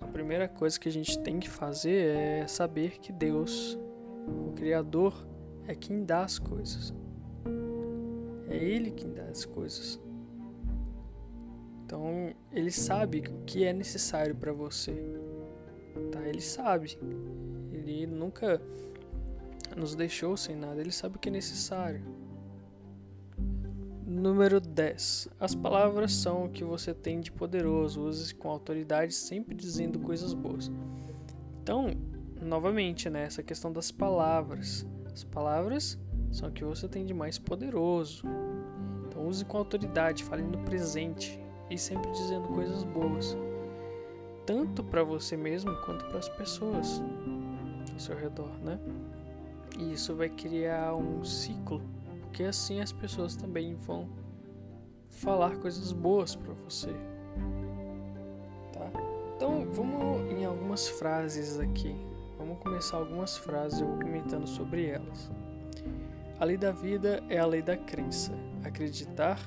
a 0.00 0.06
primeira 0.06 0.48
coisa 0.48 0.78
que 0.78 0.88
a 0.88 0.92
gente 0.92 1.18
tem 1.18 1.38
que 1.38 1.48
fazer 1.48 2.16
é 2.16 2.46
saber 2.46 2.98
que 2.98 3.12
Deus, 3.12 3.78
o 4.26 4.52
Criador, 4.52 5.26
é 5.66 5.74
quem 5.74 6.04
dá 6.04 6.22
as 6.22 6.38
coisas. 6.38 6.94
É 8.48 8.56
Ele 8.56 8.90
quem 8.90 9.12
dá 9.12 9.24
as 9.24 9.44
coisas. 9.44 10.00
Então, 11.86 12.34
Ele 12.50 12.72
sabe 12.72 13.20
o 13.20 13.44
que 13.44 13.64
é 13.64 13.72
necessário 13.72 14.34
para 14.34 14.52
você. 14.52 14.92
Tá? 16.10 16.20
Ele 16.26 16.40
sabe. 16.40 16.98
Ele 17.72 18.08
nunca 18.08 18.60
nos 19.76 19.94
deixou 19.94 20.36
sem 20.36 20.56
nada. 20.56 20.80
Ele 20.80 20.90
sabe 20.90 21.14
o 21.14 21.18
que 21.20 21.28
é 21.28 21.32
necessário. 21.32 22.02
Número 24.04 24.60
10. 24.60 25.28
As 25.38 25.54
palavras 25.54 26.12
são 26.12 26.46
o 26.46 26.48
que 26.48 26.64
você 26.64 26.92
tem 26.92 27.20
de 27.20 27.30
poderoso. 27.30 28.00
Use 28.00 28.34
com 28.34 28.50
autoridade, 28.50 29.14
sempre 29.14 29.54
dizendo 29.54 30.00
coisas 30.00 30.34
boas. 30.34 30.72
Então, 31.62 31.90
novamente, 32.42 33.08
né, 33.08 33.22
essa 33.22 33.44
questão 33.44 33.72
das 33.72 33.92
palavras. 33.92 34.84
As 35.12 35.22
palavras 35.22 35.96
são 36.32 36.48
o 36.48 36.52
que 36.52 36.64
você 36.64 36.88
tem 36.88 37.06
de 37.06 37.14
mais 37.14 37.38
poderoso. 37.38 38.24
Então, 39.06 39.24
use 39.28 39.44
com 39.44 39.56
autoridade, 39.56 40.24
fale 40.24 40.42
no 40.42 40.58
presente 40.64 41.45
e 41.70 41.78
sempre 41.78 42.10
dizendo 42.12 42.48
coisas 42.48 42.84
boas. 42.84 43.36
Tanto 44.44 44.84
para 44.84 45.02
você 45.02 45.36
mesmo 45.36 45.74
quanto 45.82 46.04
para 46.06 46.18
as 46.18 46.28
pessoas 46.28 47.02
ao 47.92 47.98
seu 47.98 48.16
redor, 48.16 48.50
né? 48.62 48.78
E 49.78 49.92
isso 49.92 50.14
vai 50.14 50.28
criar 50.28 50.94
um 50.94 51.24
ciclo 51.24 51.82
porque 52.36 52.44
assim 52.44 52.82
as 52.82 52.92
pessoas 52.92 53.34
também 53.34 53.74
vão 53.76 54.06
falar 55.08 55.56
coisas 55.56 55.90
boas 55.90 56.36
para 56.36 56.52
você. 56.52 56.90
Tá? 58.74 58.90
Então, 59.34 59.66
vamos 59.72 60.30
em 60.30 60.44
algumas 60.44 60.86
frases 60.86 61.58
aqui. 61.58 61.96
Vamos 62.36 62.58
começar 62.58 62.98
algumas 62.98 63.38
frases 63.38 63.80
eu 63.80 63.86
vou 63.86 63.98
comentando 64.00 64.46
sobre 64.46 64.84
elas. 64.84 65.30
A 66.38 66.44
lei 66.44 66.58
da 66.58 66.70
vida 66.70 67.24
é 67.30 67.38
a 67.38 67.46
lei 67.46 67.62
da 67.62 67.74
crença. 67.74 68.32
Acreditar 68.62 69.40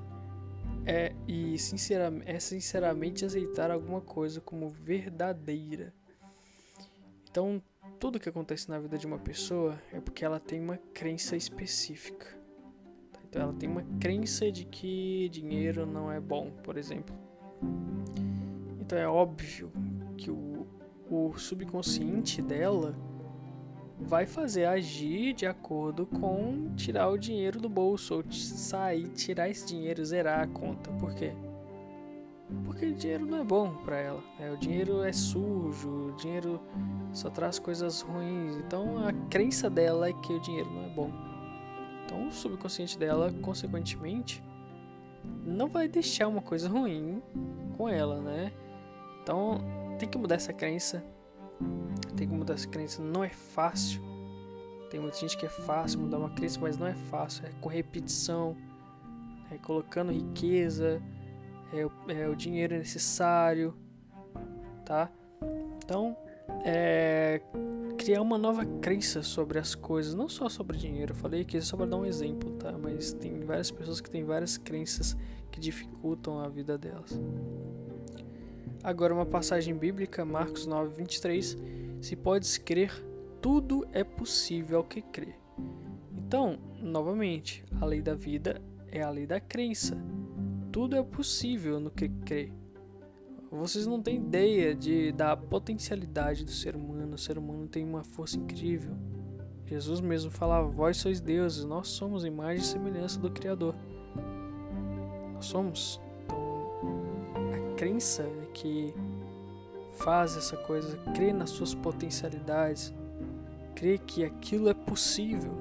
é 0.89 1.13
e 1.28 1.58
sinceramente, 1.60 2.32
é 2.32 2.39
sinceramente 2.39 3.23
aceitar 3.25 3.69
alguma 3.69 4.02
coisa 4.02 4.41
como 4.41 4.67
verdadeira. 4.69 5.93
Então, 7.30 7.62
tudo 7.99 8.19
que 8.19 8.28
acontece 8.28 8.67
na 8.69 8.80
vida 8.80 8.97
de 8.97 9.06
uma 9.06 9.19
pessoa 9.19 9.80
é 9.93 9.99
porque 9.99 10.25
ela 10.25 10.39
tem 10.39 10.60
uma 10.60 10.78
crença 10.93 11.36
específica. 11.36 12.38
Então 13.23 13.43
ela 13.43 13.54
tem 13.54 13.69
uma 13.69 13.84
crença 13.99 14.52
de 14.52 14.65
que 14.65 15.30
dinheiro 15.30 15.86
não 15.86 16.12
é 16.12 16.19
bom, 16.19 16.49
por 16.63 16.75
exemplo. 16.75 17.15
Então 18.80 18.97
é 18.97 19.08
óbvio 19.08 19.71
que 20.17 20.32
o, 20.32 20.65
o 21.08 21.38
subconsciente 21.38 22.41
dela 22.41 22.95
vai 24.00 24.26
fazer 24.26 24.66
agir 24.66 25.34
de 25.34 25.46
acordo 25.46 26.06
com 26.06 26.74
tirar 26.76 27.10
o 27.10 27.18
dinheiro 27.18 27.60
do 27.60 27.70
bolso 27.70 28.16
ou 28.16 28.32
sair, 28.32 29.08
tirar 29.10 29.50
esse 29.50 29.66
dinheiro, 29.68 30.04
zerar 30.06 30.42
a 30.42 30.48
conta. 30.48 30.90
Por 30.92 31.14
quê? 31.14 31.34
Porque 32.66 32.86
o 32.86 32.96
dinheiro 32.96 33.26
não 33.26 33.40
é 33.40 33.44
bom 33.44 33.76
para 33.84 33.98
ela. 33.98 34.24
Né? 34.40 34.52
O 34.52 34.58
dinheiro 34.58 35.04
é 35.04 35.12
sujo, 35.12 36.10
o 36.10 36.16
dinheiro 36.16 36.60
só 37.12 37.30
traz 37.30 37.60
coisas 37.60 38.02
ruins. 38.02 38.56
Então 38.58 39.06
a 39.06 39.14
crença 39.30 39.70
dela 39.70 40.10
é 40.10 40.14
que 40.14 40.34
o 40.34 40.40
dinheiro 40.40 40.72
não 40.72 40.86
é 40.86 40.90
bom. 40.90 41.30
Então, 42.10 42.28
o 42.28 42.32
subconsciente 42.32 42.98
dela, 42.98 43.32
consequentemente, 43.40 44.44
não 45.46 45.68
vai 45.68 45.88
deixar 45.88 46.28
uma 46.28 46.42
coisa 46.42 46.68
ruim 46.68 47.22
com 47.78 47.88
ela, 47.88 48.20
né? 48.20 48.52
Então, 49.22 49.62
tem 50.00 50.10
que 50.10 50.18
mudar 50.18 50.34
essa 50.34 50.52
crença. 50.52 51.04
Tem 52.15 52.28
que 52.28 52.34
mudar 52.34 52.54
essa 52.54 52.67
crença. 52.67 53.02
Não 53.02 53.24
é 53.24 53.30
fácil. 53.30 54.02
Tem 54.89 55.00
muita 55.00 55.17
gente 55.17 55.38
que 55.38 55.45
é 55.45 55.50
fácil 55.50 56.00
mudar 56.00 56.17
uma 56.17 56.32
crença, 56.32 56.60
mas 56.60 56.78
não 56.78 56.88
é 56.88 56.95
fácil. 56.95 57.45
É 57.45 57.52
com 57.62 57.69
repetição, 57.69 58.58
é 59.52 59.58
colocando 59.58 60.12
riqueza, 60.12 61.02
é, 61.74 62.22
é 62.22 62.28
o 62.28 62.36
dinheiro 62.36 62.76
necessário, 62.76 63.76
tá? 64.84 65.12
Então, 65.84 66.17
é 66.65 67.41
criar 67.98 68.22
uma 68.22 68.38
nova 68.38 68.65
crença 68.65 69.22
sobre 69.22 69.60
as 69.60 69.76
coisas, 69.76 70.15
não 70.15 70.30
só 70.30 70.48
sobre 70.48 70.78
dinheiro. 70.78 71.12
Eu 71.12 71.15
falei 71.15 71.41
aqui 71.41 71.60
só 71.62 71.76
para 71.76 71.86
dar 71.86 71.98
um 71.98 72.06
exemplo, 72.06 72.52
tá? 72.54 72.72
Mas 72.72 73.13
tem 73.13 73.41
várias 73.41 73.69
pessoas 73.69 74.00
que 74.00 74.10
têm 74.10 74.24
várias 74.24 74.58
crenças 74.58 75.17
que 75.52 75.60
dificultam 75.60 76.39
a 76.39 76.48
vida 76.48 76.78
delas. 76.78 77.19
Agora 78.84 79.13
uma 79.13 79.26
passagem 79.26 79.76
bíblica, 79.76 80.24
Marcos 80.24 80.65
9, 80.65 80.96
23. 80.96 81.58
Se 82.02 82.15
podes 82.15 82.58
crer, 82.58 82.92
tudo 83.42 83.86
é 83.92 84.04
possível 84.04 84.78
ao 84.78 84.84
que 84.84 85.02
crê. 85.02 85.36
Então, 86.18 86.58
novamente, 86.82 87.63
a 87.80 87.86
lei 87.86 88.02
da 88.02 88.15
vida 88.15 88.62
é 88.89 89.02
a 89.02 89.10
lei 89.10 89.26
da 89.26 89.39
crença. 89.39 89.98
Tudo 90.72 90.96
é 90.96 91.04
possível 91.04 91.80
no 91.80 91.92
que 91.92 92.08
crê. 92.08 92.54
Vocês 93.52 93.86
não 93.86 94.02
têm 94.02 94.15
ideia 94.15 94.76
de, 94.76 95.12
da 95.12 95.36
potencialidade 95.36 96.46
do 96.46 96.52
ser 96.52 96.76
humano. 96.76 97.15
O 97.15 97.18
ser 97.18 97.38
humano 97.38 97.68
tem 97.68 97.84
uma 97.84 98.04
força 98.04 98.38
incrível. 98.38 98.96
Jesus 99.65 100.00
mesmo 100.00 100.32
falava: 100.32 100.68
Vós 100.68 100.98
sois 100.98 101.20
deuses, 101.20 101.65
nós 101.65 101.88
somos 101.89 102.24
imagem 102.24 102.63
e 102.63 102.65
semelhança 102.65 103.20
do 103.20 103.30
Criador. 103.30 103.76
Nós 105.34 105.46
somos. 105.46 106.00
Crença 107.80 108.24
é 108.24 108.46
que 108.54 108.94
faz 109.94 110.36
essa 110.36 110.58
coisa, 110.58 110.98
crê 111.15 111.32
nas 111.32 111.50
suas 111.50 111.74
potencialidades, 111.74 112.94
crê 113.74 113.98
que 113.98 114.26
aquilo 114.26 114.68
é 114.68 114.74
possível. 114.74 115.54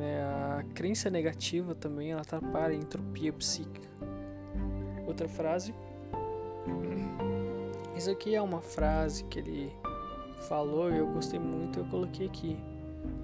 É, 0.00 0.22
a 0.22 0.64
crença 0.72 1.10
negativa 1.10 1.74
também 1.74 2.12
ela 2.12 2.22
atrapalha 2.22 2.72
a 2.72 2.78
entropia 2.78 3.30
psíquica. 3.30 3.86
Outra 5.06 5.28
frase 5.28 5.74
isso 7.94 8.10
aqui 8.10 8.34
é 8.34 8.40
uma 8.40 8.62
frase 8.62 9.24
que 9.24 9.40
ele 9.40 9.70
falou 10.48 10.90
e 10.90 10.96
eu 10.96 11.06
gostei 11.08 11.38
muito, 11.38 11.80
eu 11.80 11.84
coloquei 11.84 12.26
aqui. 12.26 12.56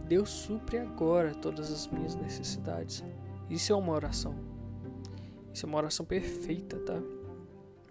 Deus 0.07 0.29
supre 0.29 0.77
agora 0.77 1.35
todas 1.35 1.73
as 1.73 1.87
minhas 1.87 2.15
necessidades. 2.17 3.03
Isso 3.49 3.73
é 3.73 3.77
uma 3.77 3.95
oração. 3.95 4.35
Isso 5.55 5.65
é 5.65 5.69
uma 5.71 5.79
oração 5.79 6.05
perfeita, 6.05 6.79
tá? 6.81 7.01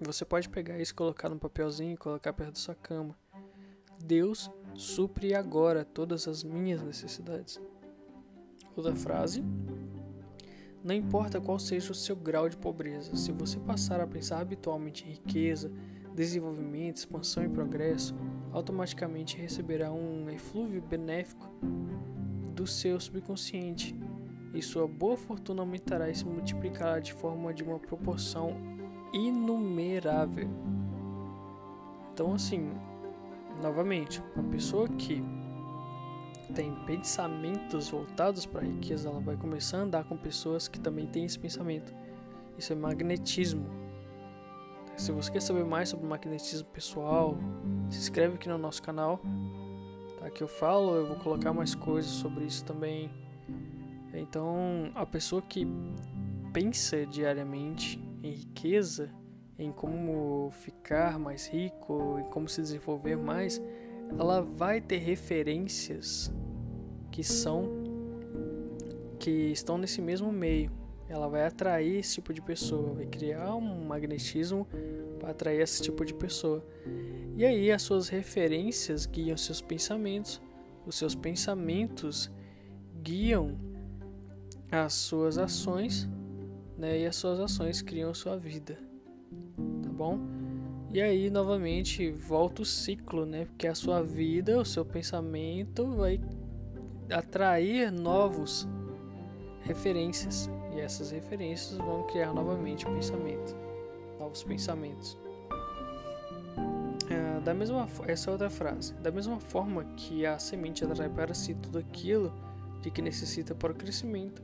Você 0.02 0.24
pode 0.24 0.48
pegar 0.48 0.80
isso, 0.80 0.96
colocar 0.96 1.28
no 1.28 1.38
papelzinho 1.38 1.94
e 1.94 1.98
colocar 1.98 2.32
perto 2.32 2.54
da 2.54 2.60
sua 2.60 2.76
cama. 2.76 3.18
Deus 4.04 4.50
supre 4.74 5.36
agora 5.36 5.84
todas 5.84 6.28
as 6.28 6.44
minhas 6.44 6.82
necessidades. 6.82 7.60
Outra 8.76 8.96
frase. 8.96 9.44
Não 10.82 10.96
importa 10.96 11.42
qual 11.42 11.60
seja 11.60 11.92
o 11.92 11.96
seu 11.96 12.16
grau 12.16 12.48
de 12.48 12.56
pobreza, 12.56 13.14
se 13.14 13.34
você 13.34 13.60
passar 13.60 14.00
a 14.00 14.08
pensar 14.08 14.40
habitualmente 14.40 15.06
em 15.06 15.12
riqueza, 15.12 15.70
desenvolvimento, 16.16 16.96
expansão 16.96 17.44
e 17.44 17.50
progresso, 17.50 18.16
automaticamente 18.54 19.38
receberá 19.38 19.92
um 19.92 20.30
eflúvio 20.30 20.82
benéfico 20.82 21.46
do 22.56 22.66
seu 22.66 22.98
subconsciente 22.98 23.94
e 24.54 24.62
sua 24.62 24.88
boa 24.88 25.18
fortuna 25.18 25.62
aumentará 25.62 26.10
e 26.10 26.16
se 26.16 26.26
multiplicará 26.26 27.00
de 27.00 27.12
forma 27.12 27.54
de 27.54 27.64
uma 27.64 27.78
proporção 27.78 28.79
inumerável. 29.14 30.50
Então, 32.14 32.34
assim, 32.34 32.72
novamente, 33.62 34.22
uma 34.36 34.50
pessoa 34.50 34.88
que 34.88 35.24
tem 36.54 36.74
pensamentos 36.86 37.90
voltados 37.90 38.46
para 38.46 38.62
a 38.62 38.64
riqueza, 38.64 39.10
ela 39.10 39.20
vai 39.20 39.38
começar 39.38 39.78
a 39.78 39.82
andar 39.82 40.04
com 40.04 40.18
pessoas 40.18 40.68
que 40.68 40.80
também 40.80 41.08
têm 41.08 41.26
esse 41.26 41.38
pensamento. 41.38 41.94
Isso 42.58 42.74
é 42.74 42.76
magnetismo. 42.76 43.66
Se 44.98 45.12
você 45.12 45.32
quer 45.32 45.42
saber 45.42 45.64
mais 45.64 45.90
sobre 45.90 46.06
magnetismo 46.06 46.68
pessoal, 46.70 47.38
se 47.90 48.00
inscreve 48.00 48.36
aqui 48.36 48.50
no 48.50 48.58
nosso 48.58 48.82
canal, 48.84 49.22
tá? 50.20 50.30
Que 50.30 50.44
eu 50.44 50.48
falo, 50.48 50.96
eu 50.96 51.08
vou 51.08 51.16
colocar 51.18 51.54
mais 51.54 51.74
coisas 51.74 52.12
sobre 52.12 52.44
isso 52.44 52.66
também. 52.66 53.10
Então, 54.14 54.92
a 54.96 55.06
pessoa 55.06 55.42
que 55.42 55.66
pensa 56.52 57.06
diariamente 57.06 58.09
em 58.24 58.32
riqueza, 58.32 59.10
em 59.58 59.72
como 59.72 60.50
ficar 60.52 61.20
mais 61.20 61.48
rico, 61.48 62.18
em 62.20 62.30
como 62.30 62.48
se 62.48 62.62
desenvolver 62.62 63.18
mais, 63.18 63.62
ela 64.18 64.42
vai 64.42 64.82
ter 64.82 64.98
referências 64.98 66.32
que 67.12 67.24
são 67.24 67.88
que 69.20 69.30
estão 69.30 69.78
nesse 69.78 70.02
mesmo 70.02 70.32
meio. 70.32 70.72
Ela 71.10 71.28
vai 71.28 71.46
atrair 71.46 71.98
esse 71.98 72.16
tipo 72.16 72.34
de 72.34 72.42
pessoa, 72.42 72.94
vai 72.94 73.06
criar 73.06 73.56
um 73.56 73.86
magnetismo 73.86 74.66
para 75.20 75.32
atrair 75.32 75.60
esse 75.60 75.82
tipo 75.82 76.06
de 76.06 76.14
pessoa. 76.14 76.64
E 77.36 77.44
aí 77.46 77.72
as 77.72 77.82
suas 77.82 78.08
referências 78.08 79.06
guiam 79.06 79.36
seus 79.36 79.62
pensamentos, 79.62 80.42
os 80.86 80.96
seus 80.96 81.16
pensamentos 81.16 82.32
guiam 83.02 83.58
as 84.72 84.94
suas 84.94 85.38
ações, 85.38 86.08
né? 86.80 87.00
E 87.00 87.06
as 87.06 87.16
suas 87.18 87.40
ações 87.40 87.82
criam 87.82 88.14
sua 88.14 88.38
vida. 88.38 88.78
Tá 89.84 89.90
bom? 89.90 90.18
E 90.92 91.02
aí, 91.02 91.30
novamente, 91.30 92.10
volta 92.10 92.64
o 92.64 92.66
ciclo, 92.66 93.26
né? 93.26 93.46
Porque 93.46 93.68
a 93.68 93.76
sua 93.76 94.02
vida, 94.02 94.58
o 94.60 94.66
seu 94.66 94.84
pensamento 94.84 95.86
vai 95.86 96.20
atrair 97.12 97.92
novos 97.92 98.68
referências. 99.62 100.50
E 100.76 100.80
essas 100.80 101.12
referências 101.12 101.78
vão 101.78 102.04
criar 102.08 102.34
novamente 102.34 102.88
o 102.88 102.92
pensamento, 102.92 103.56
novos 104.18 104.44
pensamentos. 104.44 105.18
É, 107.10 107.42
da 107.42 107.54
mesma 107.54 107.88
essa 108.08 108.30
é 108.30 108.32
outra 108.32 108.50
frase. 108.50 108.94
Da 108.96 109.12
mesma 109.12 109.40
forma 109.40 109.84
que 109.96 110.26
a 110.26 110.40
semente 110.40 110.84
atrai 110.84 111.10
para 111.10 111.34
si 111.34 111.54
tudo 111.56 111.78
aquilo 111.80 112.32
de 112.82 112.90
que 112.90 113.02
necessita 113.02 113.54
para 113.54 113.72
o 113.72 113.76
crescimento, 113.76 114.42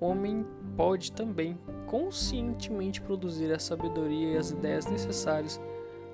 homem 0.00 0.46
pode 0.76 1.12
também 1.12 1.58
conscientemente 1.86 3.00
produzir 3.00 3.52
a 3.52 3.58
sabedoria 3.58 4.34
e 4.34 4.36
as 4.36 4.50
ideias 4.50 4.86
necessárias 4.86 5.60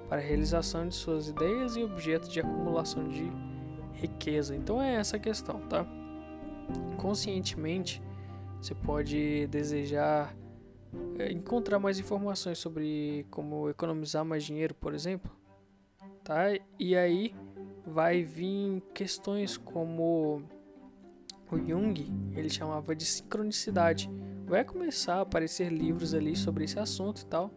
para 0.08 0.18
a 0.18 0.20
realização 0.20 0.86
de 0.88 0.94
suas 0.94 1.28
ideias 1.28 1.76
e 1.76 1.84
objetos 1.84 2.28
de 2.28 2.40
acumulação 2.40 3.08
de 3.08 3.30
riqueza. 3.92 4.54
Então 4.54 4.80
é 4.80 4.96
essa 4.96 5.16
a 5.16 5.20
questão, 5.20 5.60
tá? 5.68 5.86
Conscientemente, 6.96 8.02
você 8.60 8.74
pode 8.74 9.46
desejar 9.48 10.34
é, 11.18 11.30
encontrar 11.30 11.78
mais 11.78 11.98
informações 11.98 12.58
sobre 12.58 13.26
como 13.30 13.68
economizar 13.68 14.24
mais 14.24 14.44
dinheiro, 14.44 14.74
por 14.74 14.94
exemplo, 14.94 15.30
tá? 16.24 16.44
E 16.78 16.96
aí 16.96 17.34
vai 17.86 18.22
vir 18.22 18.82
questões 18.92 19.56
como 19.56 20.42
o 21.50 21.58
Jung, 21.58 22.12
ele 22.34 22.50
chamava 22.50 22.94
de 22.94 23.04
sincronicidade. 23.04 24.10
Vai 24.46 24.64
começar 24.64 25.16
a 25.16 25.20
aparecer 25.22 25.72
livros 25.72 26.14
ali 26.14 26.36
sobre 26.36 26.64
esse 26.64 26.78
assunto 26.78 27.22
e 27.22 27.26
tal. 27.26 27.50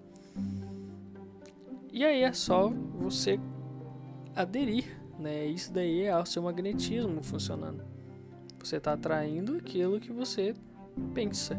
E 1.92 2.06
aí 2.06 2.22
é 2.22 2.34
só 2.34 2.70
você 2.70 3.40
aderir, 4.36 4.86
né? 5.18 5.46
Isso 5.46 5.74
daí 5.74 6.04
é 6.04 6.18
o 6.18 6.26
seu 6.26 6.44
magnetismo 6.44 7.24
funcionando. 7.24 7.84
Você 8.60 8.78
está 8.78 8.94
atraindo 8.94 9.58
aquilo 9.58 10.00
que 10.00 10.12
você 10.12 10.54
pensa. 11.14 11.58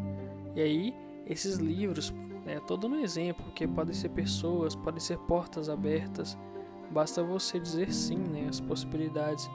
E 0.55 0.61
aí 0.61 0.95
esses 1.27 1.57
livros, 1.57 2.13
né, 2.45 2.61
todo 2.67 2.89
no 2.89 2.97
exemplo, 2.97 3.53
que 3.53 3.67
podem 3.67 3.95
ser 3.95 4.09
pessoas, 4.11 4.75
podem 4.75 5.01
ser 5.01 5.19
portas 5.19 5.69
abertas. 5.69 6.37
Basta 6.91 7.23
você 7.23 7.59
dizer 7.59 7.93
sim, 7.93 8.19
né, 8.19 8.47
as 8.49 8.61
possibilidades. 8.61 9.49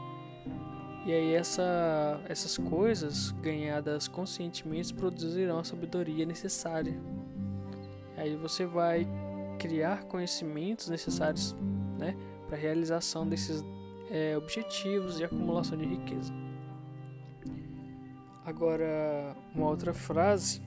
E 1.06 1.14
aí 1.14 1.34
essa, 1.34 2.20
essas 2.28 2.58
coisas 2.58 3.30
ganhadas 3.30 4.08
conscientemente 4.08 4.92
produzirão 4.92 5.60
a 5.60 5.64
sabedoria 5.64 6.26
necessária. 6.26 7.00
Aí 8.18 8.36
você 8.36 8.66
vai 8.66 9.08
criar 9.60 10.06
conhecimentos 10.06 10.90
necessários 10.90 11.56
né, 12.00 12.18
para 12.48 12.58
a 12.58 12.60
realização 12.60 13.28
desses 13.28 13.64
é, 14.10 14.36
objetivos 14.36 15.18
de 15.18 15.24
acumulação 15.24 15.78
de 15.78 15.86
riqueza. 15.86 16.34
Agora, 18.44 19.36
uma 19.54 19.70
outra 19.70 19.94
frase 19.94 20.62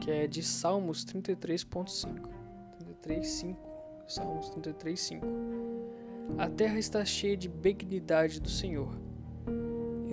que 0.00 0.10
é 0.10 0.28
de 0.28 0.42
Salmos 0.42 1.04
33.5. 1.04 2.28
33.5. 3.04 3.56
Salmos 4.06 4.50
33.5. 4.50 5.22
A 6.38 6.48
terra 6.48 6.78
está 6.78 7.04
cheia 7.04 7.36
de 7.36 7.48
benignidade 7.48 8.40
do 8.40 8.48
Senhor. 8.48 9.05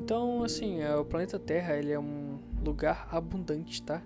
Então, 0.04 0.44
assim, 0.44 0.82
é, 0.82 0.94
o 0.98 1.06
planeta 1.06 1.40
Terra 1.40 1.78
ele 1.78 1.94
é 1.94 1.98
um 1.98 2.38
lugar 2.62 3.08
abundante, 3.10 3.82
tá? 3.82 4.04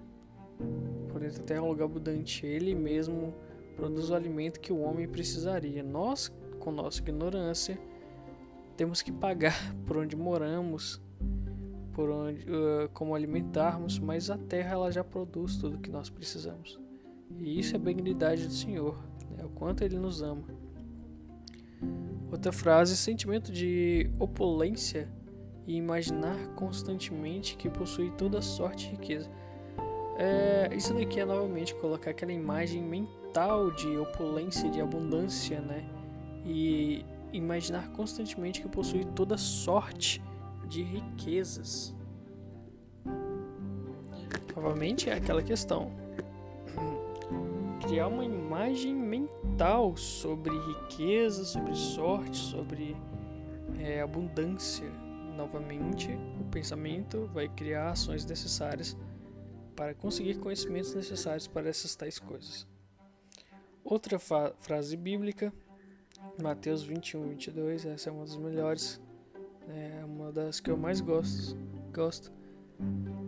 O 0.60 1.08
planeta 1.08 1.42
Terra 1.42 1.60
é 1.60 1.64
um 1.64 1.70
lugar 1.70 1.86
abundante. 1.86 2.46
Ele 2.46 2.76
mesmo 2.76 3.34
produz 3.76 4.12
o 4.12 4.16
alimento 4.16 4.60
que 4.60 4.72
o 4.72 4.80
homem 4.80 5.08
precisaria. 5.08 5.82
Nós, 5.82 6.32
com 6.60 6.72
nossa 6.72 7.02
ignorância, 7.02 7.80
temos 8.76 9.02
que 9.02 9.12
pagar 9.12 9.56
por 9.88 9.98
onde 9.98 10.16
moramos, 10.16 11.02
por 11.94 12.12
onde, 12.12 12.42
uh, 12.44 12.88
como 12.94 13.16
alimentarmos, 13.16 13.98
mas 13.98 14.30
a 14.30 14.38
Terra 14.38 14.74
ela 14.74 14.92
já 14.92 15.04
produz 15.04 15.58
tudo 15.58 15.80
que 15.80 15.90
nós 15.90 16.12
precisamos. 16.12 16.80
E 17.40 17.60
isso 17.60 17.76
é 17.76 17.80
benignidade 17.80 18.46
do 18.46 18.54
Senhor, 18.54 19.04
né? 19.36 19.44
o 19.44 19.50
quanto 19.50 19.84
Ele 19.84 19.98
nos 19.98 20.22
ama. 20.22 20.44
Outra 22.32 22.52
frase: 22.52 22.96
sentimento 22.96 23.52
de 23.52 24.12
opulência 24.20 25.17
e 25.68 25.76
imaginar 25.76 26.38
constantemente 26.56 27.58
que 27.58 27.70
possui 27.70 28.10
toda 28.12 28.42
sorte 28.42 28.88
e 28.88 28.92
riqueza. 28.92 29.30
É, 30.18 30.70
isso 30.74 30.94
daqui 30.94 31.20
é 31.20 31.26
novamente 31.26 31.76
colocar 31.76 32.12
aquela 32.12 32.32
imagem 32.32 32.82
mental 32.82 33.70
de 33.72 33.98
opulência, 33.98 34.70
de 34.70 34.80
abundância, 34.80 35.60
né? 35.60 35.86
E 36.46 37.06
imaginar 37.34 37.90
constantemente 37.90 38.62
que 38.62 38.70
possui 38.70 39.04
toda 39.04 39.38
sorte 39.38 40.24
de 40.66 40.82
riquezas. 40.82 41.94
Novamente 44.56 45.10
é 45.10 45.14
aquela 45.14 45.44
questão. 45.44 45.92
Criar 47.82 48.08
uma 48.08 48.26
imagem 48.26 48.96
mental 48.96 49.96
sobre 49.96 50.58
riqueza, 50.58 51.46
sobre 51.46 51.76
sorte, 51.76 52.38
sobre 52.38 52.96
é, 53.80 54.02
abundância 54.02 54.90
novamente, 55.38 56.10
o 56.42 56.44
pensamento 56.52 57.30
vai 57.34 57.48
criar 57.48 57.92
ações 57.92 58.26
necessárias 58.26 58.98
para 59.76 59.94
conseguir 59.94 60.40
conhecimentos 60.40 60.96
necessários 60.96 61.48
para 61.48 61.70
essas 61.70 61.96
tais 61.96 62.18
coisas. 62.18 62.68
Outra 63.84 64.18
frase 64.20 64.98
bíblica, 64.98 65.54
Mateus 66.42 66.84
21, 66.84 67.30
22, 67.30 67.86
essa 67.86 68.10
é 68.10 68.12
uma 68.12 68.26
das 68.26 68.36
melhores, 68.36 69.00
é 69.70 70.04
uma 70.04 70.32
das 70.32 70.60
que 70.60 70.72
eu 70.72 70.76
mais 70.76 71.00
gosto, 71.00 71.56
gosto, 71.94 72.32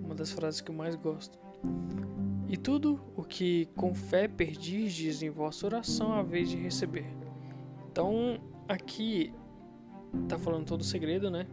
uma 0.04 0.15
das 0.15 0.32
frases 0.32 0.60
que 0.60 0.72
eu 0.72 0.76
mais 0.76 0.95
gosto. 0.95 1.39
E 2.48 2.58
tudo 2.58 3.00
o 3.15 3.24
que 3.24 3.67
com 3.76 3.93
fé 3.93 4.28
perdiges 4.28 5.22
em 5.22 5.30
vossa 5.30 5.67
oração 5.67 6.12
a 6.13 6.24
vez 6.24 6.50
de 6.50 6.58
receber. 6.58 7.06
Então, 7.91 8.41
aqui 8.67 9.32
tá 10.28 10.39
falando 10.39 10.65
todo 10.65 10.82
o 10.82 10.84
segredo, 10.84 11.30
né? 11.30 11.45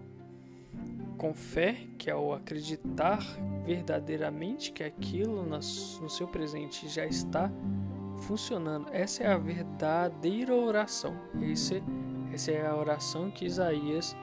Com 1.17 1.35
fé, 1.35 1.77
que 1.99 2.11
é 2.11 2.15
o 2.15 2.33
acreditar 2.33 3.21
verdadeiramente 3.65 4.73
que 4.73 4.83
aquilo 4.83 5.45
no 5.45 5.63
seu 5.63 6.29
presente 6.29 6.89
já 6.89 7.07
está 7.07 7.51
funcionando. 8.19 8.89
Essa 8.93 9.25
é 9.25 9.27
a 9.27 9.39
verdadeira 9.39 10.55
oração. 10.55 11.15
Esse, 11.43 11.83
essa 12.33 12.51
é 12.51 12.67
a 12.67 12.77
oração 12.77 13.31
que 13.31 13.45
Isaías 13.45 14.17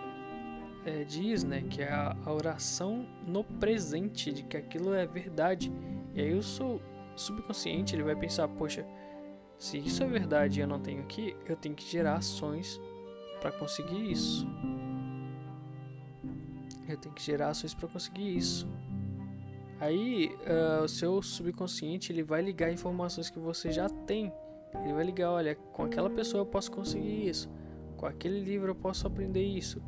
é, 0.86 1.04
diz, 1.04 1.44
né? 1.44 1.64
Que 1.70 1.82
é 1.82 1.92
a, 1.92 2.16
a, 2.26 2.34
oração 2.34 3.08
no 3.26 3.44
presente, 3.44 4.32
de 4.32 4.44
que 4.44 4.58
aquilo 4.58 4.94
é 4.94 5.06
verdade. 5.06 5.72
E 6.14 6.22
aí 6.22 6.34
o 6.34 6.44
seu 6.44 6.82
subconsciente 7.16 7.96
ele 7.96 8.04
vai 8.04 8.16
pensar, 8.16 8.48
poxa, 8.48 8.86
se 9.58 9.78
isso 9.78 10.04
é 10.04 10.08
verdade 10.08 10.60
e 10.60 10.64
eu 10.64 10.68
não 10.68 10.80
tenho 10.80 11.02
aqui, 11.02 11.36
eu 11.46 11.56
tenho 11.56 11.76
que 11.76 11.90
gerar 11.90 12.16
ações 12.16 12.82
para 13.40 13.52
conseguir 13.52 14.12
isso. 14.12 14.48
Eu 16.94 16.98
tenho 16.98 17.16
que 17.16 17.24
gerar 17.24 17.50
ações 17.50 17.74
para 17.74 17.88
conseguir 17.88 18.38
isso. 18.38 18.68
Aí 19.80 20.32
uh, 20.48 20.84
o 20.84 20.88
seu 20.88 21.22
subconsciente 21.22 22.12
ele 22.12 22.24
vai 22.24 22.42
ligar 22.42 22.72
informações 22.72 23.30
que 23.30 23.40
você 23.40 23.72
já 23.72 23.90
tem. 23.90 24.32
Ele 24.84 24.94
vai 24.94 25.04
ligar, 25.04 25.32
olha, 25.32 25.56
com 25.56 25.84
aquela 25.84 26.10
pessoa 26.10 26.42
eu 26.42 26.46
posso 26.46 26.72
conseguir 26.72 27.28
isso. 27.28 27.50
Com 27.98 28.06
aquele 28.06 28.40
livro 28.40 28.70
eu 28.70 28.76
posso 28.76 29.08
aprender 29.08 29.44
isso. 29.44 29.82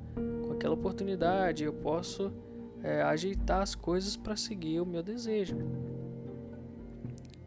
Com 0.46 0.54
aquela 0.54 0.74
oportunidade 0.74 1.64
eu 1.64 1.74
posso 1.74 2.34
é, 2.84 3.04
ajeitar 3.04 3.62
as 3.62 3.76
coisas 3.76 4.18
para 4.18 4.36
seguir 4.36 4.82
o 4.82 4.86
meu 4.86 5.04
desejo. 5.04 5.58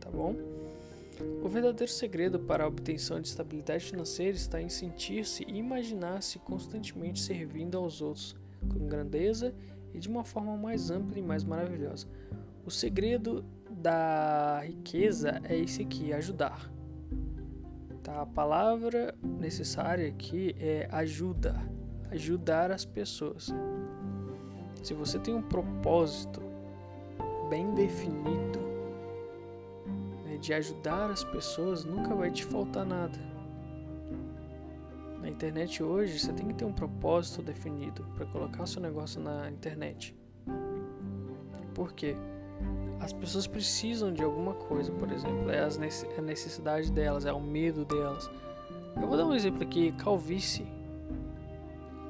Tá 0.00 0.08
bom? 0.08 0.36
O 1.42 1.48
verdadeiro 1.48 1.92
segredo 1.92 2.38
para 2.38 2.62
a 2.62 2.68
obtenção 2.68 3.20
de 3.20 3.26
estabilidade 3.26 3.84
financeira 3.84 4.36
está 4.36 4.62
em 4.62 4.68
sentir-se 4.68 5.44
e 5.48 5.58
imaginar-se 5.58 6.38
constantemente 6.38 7.20
servindo 7.20 7.76
aos 7.76 8.00
outros 8.00 8.36
com 8.68 8.86
grandeza 8.86 9.54
e 9.94 9.98
de 9.98 10.08
uma 10.08 10.24
forma 10.24 10.56
mais 10.56 10.90
ampla 10.90 11.18
e 11.18 11.22
mais 11.22 11.44
maravilhosa. 11.44 12.06
O 12.64 12.70
segredo 12.70 13.44
da 13.70 14.60
riqueza 14.64 15.40
é 15.44 15.56
esse 15.56 15.82
aqui, 15.82 16.12
ajudar. 16.12 16.70
Tá? 18.02 18.22
A 18.22 18.26
palavra 18.26 19.14
necessária 19.22 20.08
aqui 20.08 20.54
é 20.58 20.88
ajuda, 20.90 21.54
ajudar 22.10 22.70
as 22.70 22.84
pessoas. 22.84 23.52
Se 24.82 24.94
você 24.94 25.18
tem 25.18 25.34
um 25.34 25.42
propósito 25.42 26.40
bem 27.50 27.74
definido 27.74 28.58
né, 30.24 30.36
de 30.38 30.52
ajudar 30.54 31.10
as 31.10 31.24
pessoas, 31.24 31.84
nunca 31.84 32.14
vai 32.14 32.30
te 32.30 32.44
faltar 32.44 32.86
nada. 32.86 33.18
Internet 35.38 35.84
hoje, 35.84 36.18
você 36.18 36.32
tem 36.32 36.48
que 36.48 36.54
ter 36.54 36.64
um 36.64 36.72
propósito 36.72 37.40
definido 37.40 38.04
para 38.16 38.26
colocar 38.26 38.66
seu 38.66 38.82
negócio 38.82 39.20
na 39.20 39.48
internet. 39.48 40.12
Por 41.72 41.92
quê? 41.92 42.16
As 42.98 43.12
pessoas 43.12 43.46
precisam 43.46 44.12
de 44.12 44.20
alguma 44.20 44.52
coisa, 44.52 44.90
por 44.90 45.12
exemplo, 45.12 45.48
é 45.48 45.60
a 45.60 46.22
necessidade 46.22 46.90
delas, 46.90 47.24
é 47.24 47.32
o 47.32 47.40
medo 47.40 47.84
delas. 47.84 48.28
Eu 49.00 49.06
vou 49.06 49.16
dar 49.16 49.26
um 49.26 49.32
exemplo 49.32 49.62
aqui: 49.62 49.92
calvície. 49.92 50.66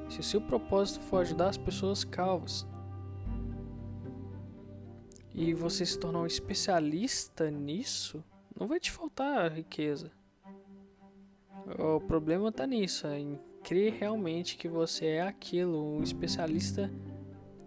Se 0.09 0.21
o 0.21 0.23
seu 0.23 0.41
propósito 0.41 0.99
for 1.01 1.21
ajudar 1.21 1.49
as 1.49 1.57
pessoas 1.57 2.03
calvas 2.03 2.65
e 5.35 5.53
você 5.53 5.85
se 5.85 5.99
tornar 5.99 6.21
um 6.21 6.25
especialista 6.25 7.51
nisso, 7.51 8.23
não 8.59 8.67
vai 8.67 8.79
te 8.79 8.89
faltar 8.89 9.51
riqueza. 9.51 10.11
O 11.77 11.99
problema 11.99 12.49
está 12.49 12.65
nisso, 12.65 13.07
em 13.07 13.37
crer 13.63 13.93
realmente 13.93 14.57
que 14.57 14.67
você 14.67 15.05
é 15.05 15.21
aquilo, 15.21 15.97
um 15.97 16.01
especialista 16.01 16.91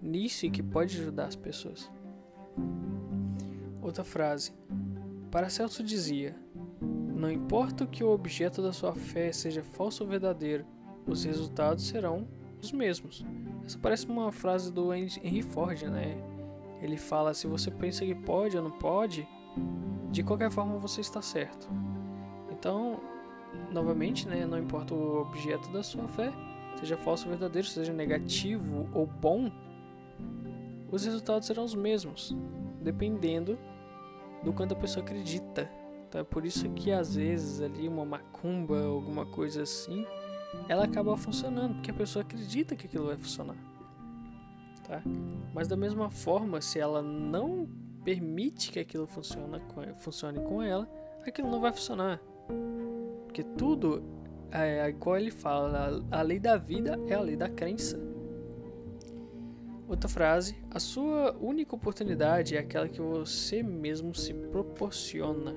nisso 0.00 0.46
e 0.46 0.50
que 0.50 0.62
pode 0.62 0.98
ajudar 1.00 1.26
as 1.26 1.36
pessoas. 1.36 1.90
Outra 3.80 4.02
frase. 4.02 4.52
Paracelso 5.30 5.84
dizia: 5.84 6.34
Não 6.80 7.30
importa 7.30 7.86
que 7.86 8.02
o 8.02 8.10
objeto 8.10 8.60
da 8.60 8.72
sua 8.72 8.94
fé 8.94 9.30
seja 9.30 9.62
falso 9.62 10.02
ou 10.02 10.10
verdadeiro, 10.10 10.66
os 11.06 11.24
resultados 11.24 11.86
serão 11.86 12.26
os 12.60 12.72
mesmos. 12.72 13.24
Essa 13.64 13.78
parece 13.78 14.06
uma 14.06 14.32
frase 14.32 14.72
do 14.72 14.92
Henry 14.92 15.42
Ford, 15.42 15.82
né? 15.82 16.16
Ele 16.80 16.96
fala: 16.96 17.34
se 17.34 17.46
você 17.46 17.70
pensa 17.70 18.04
que 18.04 18.14
pode 18.14 18.56
ou 18.56 18.64
não 18.64 18.72
pode, 18.72 19.26
de 20.10 20.22
qualquer 20.24 20.50
forma 20.50 20.76
você 20.78 21.00
está 21.00 21.22
certo. 21.22 21.68
Então, 22.50 23.00
novamente, 23.70 24.28
né, 24.28 24.46
não 24.46 24.58
importa 24.58 24.94
o 24.94 25.20
objeto 25.22 25.70
da 25.70 25.82
sua 25.82 26.06
fé, 26.08 26.32
seja 26.78 26.96
falso 26.96 27.24
ou 27.24 27.30
verdadeiro, 27.30 27.66
seja 27.66 27.92
negativo 27.92 28.88
ou 28.92 29.06
bom, 29.06 29.50
os 30.90 31.04
resultados 31.04 31.46
serão 31.46 31.64
os 31.64 31.74
mesmos, 31.74 32.36
dependendo 32.82 33.58
do 34.44 34.52
quanto 34.52 34.72
a 34.72 34.76
pessoa 34.76 35.04
acredita. 35.04 35.70
Então 36.08 36.20
é 36.20 36.24
por 36.24 36.44
isso 36.44 36.68
que 36.70 36.92
às 36.92 37.14
vezes 37.14 37.62
ali 37.62 37.88
uma 37.88 38.04
macumba, 38.04 38.84
alguma 38.84 39.24
coisa 39.24 39.62
assim, 39.62 40.04
ela 40.68 40.84
acaba 40.84 41.16
funcionando, 41.16 41.74
porque 41.76 41.90
a 41.90 41.94
pessoa 41.94 42.22
acredita 42.22 42.76
que 42.76 42.86
aquilo 42.86 43.06
vai 43.06 43.16
funcionar. 43.16 43.56
Tá? 44.86 45.02
Mas 45.54 45.68
da 45.68 45.76
mesma 45.76 46.10
forma, 46.10 46.60
se 46.60 46.78
ela 46.78 47.00
não 47.00 47.66
permite 48.04 48.70
que 48.70 48.80
aquilo 48.80 49.06
funcione 49.06 50.40
com 50.40 50.60
ela, 50.60 50.86
aquilo 51.26 51.50
não 51.50 51.60
vai 51.60 51.72
funcionar. 51.72 52.20
Porque 53.32 53.44
tudo, 53.56 54.02
é, 54.50 54.86
igual 54.90 55.16
ele 55.16 55.30
fala, 55.30 56.04
a 56.10 56.20
lei 56.20 56.38
da 56.38 56.58
vida 56.58 57.00
é 57.08 57.14
a 57.14 57.20
lei 57.20 57.34
da 57.34 57.48
crença. 57.48 57.98
Outra 59.88 60.06
frase: 60.06 60.54
a 60.70 60.78
sua 60.78 61.34
única 61.40 61.74
oportunidade 61.74 62.54
é 62.54 62.58
aquela 62.58 62.86
que 62.86 63.00
você 63.00 63.62
mesmo 63.62 64.14
se 64.14 64.34
proporciona. 64.34 65.54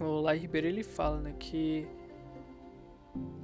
O 0.00 0.20
Lai 0.20 0.36
Ribeiro 0.36 0.66
ele 0.66 0.82
fala 0.82 1.20
né, 1.20 1.32
que 1.38 1.86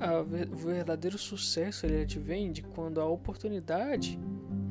a, 0.01 0.23
o 0.23 0.57
verdadeiro 0.57 1.19
sucesso 1.19 1.87
ele 1.87 2.03
advém 2.03 2.51
de 2.51 2.63
quando 2.63 3.01
a 3.01 3.07
oportunidade 3.07 4.19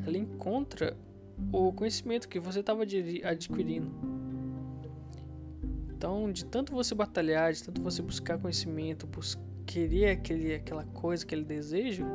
ela 0.06 0.18
encontra 0.18 0.98
o 1.50 1.72
conhecimento 1.72 2.28
que 2.28 2.42
você 2.42 2.60
estava 2.60 2.84
adquirindo. 2.84 3.90
Então, 6.00 6.32
de 6.32 6.46
tanto 6.46 6.74
você 6.74 6.96
batalhar, 6.96 7.52
de 7.52 7.62
tanto 7.62 7.82
você 7.82 8.02
buscar 8.02 8.38
conhecimento, 8.38 9.06
querer 9.66 10.12
aquele, 10.12 10.56
aquela 10.56 10.86
coisa, 10.86 11.26
aquele 11.26 11.44
desejo, 11.44 12.06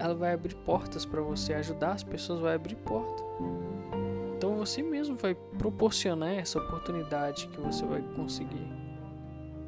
ela 0.00 0.16
vai 0.16 0.34
abrir 0.34 0.56
portas 0.56 1.06
para 1.06 1.20
você, 1.22 1.54
ajudar 1.54 1.92
as 1.92 2.02
pessoas 2.02 2.40
vai 2.40 2.56
abrir 2.56 2.74
porta. 2.74 3.22
Então 4.36 4.56
você 4.56 4.82
mesmo 4.82 5.14
vai 5.14 5.32
proporcionar 5.32 6.30
essa 6.30 6.58
oportunidade 6.58 7.46
que 7.46 7.60
você 7.60 7.86
vai 7.86 8.02
conseguir, 8.16 8.66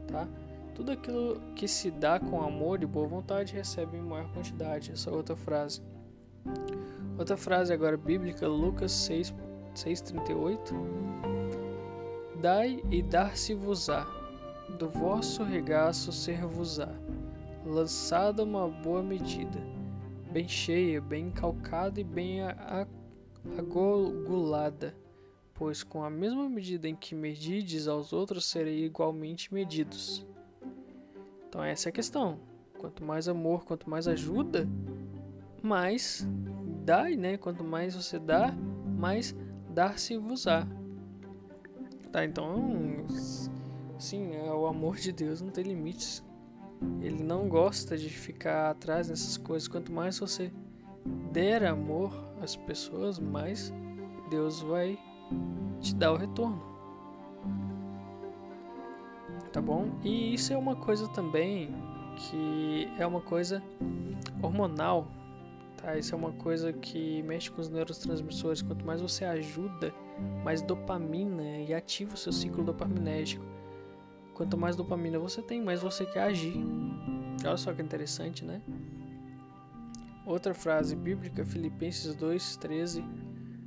tá? 0.08 0.26
Tudo 0.74 0.90
aquilo 0.90 1.40
que 1.54 1.68
se 1.68 1.88
dá 1.88 2.18
com 2.18 2.42
amor 2.42 2.82
e 2.82 2.86
boa 2.86 3.06
vontade 3.06 3.54
recebe 3.54 3.96
em 3.96 4.02
maior 4.02 4.28
quantidade. 4.32 4.90
Essa 4.90 5.12
outra 5.12 5.36
frase. 5.36 5.80
Outra 7.16 7.36
frase 7.36 7.72
agora 7.72 7.96
bíblica, 7.96 8.48
Lucas 8.48 8.90
6, 8.90 9.32
6,38. 9.76 11.65
Dai 12.40 12.82
e 12.90 13.02
dar-se-vos-á, 13.02 14.06
do 14.78 14.90
vosso 14.90 15.42
regaço 15.42 16.12
ser-vos-á, 16.12 16.92
lançada 17.64 18.44
uma 18.44 18.68
boa 18.68 19.02
medida, 19.02 19.58
bem 20.30 20.46
cheia, 20.46 21.00
bem 21.00 21.30
calcada 21.30 21.98
e 21.98 22.04
bem 22.04 22.40
agulada, 23.58 24.94
pois 25.54 25.82
com 25.82 26.04
a 26.04 26.10
mesma 26.10 26.46
medida 26.48 26.86
em 26.86 26.94
que 26.94 27.14
medides 27.14 27.88
aos 27.88 28.12
outros 28.12 28.44
serei 28.44 28.84
igualmente 28.84 29.52
medidos. 29.52 30.26
Então 31.48 31.64
essa 31.64 31.88
é 31.88 31.90
a 31.90 31.92
questão. 31.92 32.38
Quanto 32.78 33.02
mais 33.02 33.28
amor, 33.28 33.64
quanto 33.64 33.88
mais 33.88 34.06
ajuda, 34.06 34.68
mais 35.62 36.28
dá, 36.84 37.04
né? 37.08 37.38
Quanto 37.38 37.64
mais 37.64 37.96
você 37.96 38.18
dá, 38.18 38.54
mais 38.98 39.34
dar-se-vos-á. 39.70 40.66
Tá, 42.16 42.24
então, 42.24 43.04
sim, 43.98 44.34
é, 44.34 44.50
o 44.50 44.66
amor 44.66 44.96
de 44.96 45.12
Deus 45.12 45.42
não 45.42 45.50
tem 45.50 45.64
limites. 45.64 46.24
Ele 47.02 47.22
não 47.22 47.46
gosta 47.46 47.94
de 47.94 48.08
ficar 48.08 48.70
atrás 48.70 49.08
dessas 49.08 49.36
coisas. 49.36 49.68
Quanto 49.68 49.92
mais 49.92 50.18
você 50.18 50.50
der 51.30 51.62
amor 51.66 52.10
às 52.40 52.56
pessoas, 52.56 53.18
mais 53.18 53.70
Deus 54.30 54.62
vai 54.62 54.98
te 55.78 55.94
dar 55.94 56.12
o 56.12 56.16
retorno. 56.16 56.58
Tá 59.52 59.60
bom? 59.60 59.90
E 60.02 60.32
isso 60.32 60.54
é 60.54 60.56
uma 60.56 60.74
coisa 60.74 61.06
também 61.08 61.68
que 62.16 62.88
é 62.98 63.06
uma 63.06 63.20
coisa 63.20 63.62
hormonal, 64.42 65.06
tá? 65.76 65.98
Isso 65.98 66.14
é 66.14 66.16
uma 66.16 66.32
coisa 66.32 66.72
que 66.72 67.22
mexe 67.24 67.50
com 67.50 67.60
os 67.60 67.68
neurotransmissores. 67.68 68.62
Quanto 68.62 68.86
mais 68.86 69.02
você 69.02 69.26
ajuda, 69.26 69.92
mais 70.42 70.62
dopamina 70.62 71.58
e 71.58 71.74
ativa 71.74 72.14
o 72.14 72.16
seu 72.16 72.32
ciclo 72.32 72.64
dopaminérgico. 72.64 73.44
Quanto 74.34 74.56
mais 74.56 74.76
dopamina 74.76 75.18
você 75.18 75.40
tem, 75.40 75.62
mais 75.62 75.80
você 75.80 76.04
quer 76.04 76.22
agir. 76.22 76.56
Olha 77.44 77.56
só 77.56 77.72
que 77.72 77.82
interessante, 77.82 78.44
né? 78.44 78.60
Outra 80.26 80.54
frase 80.54 80.96
bíblica, 80.96 81.44
Filipenses 81.44 82.14
2:13, 82.16 83.04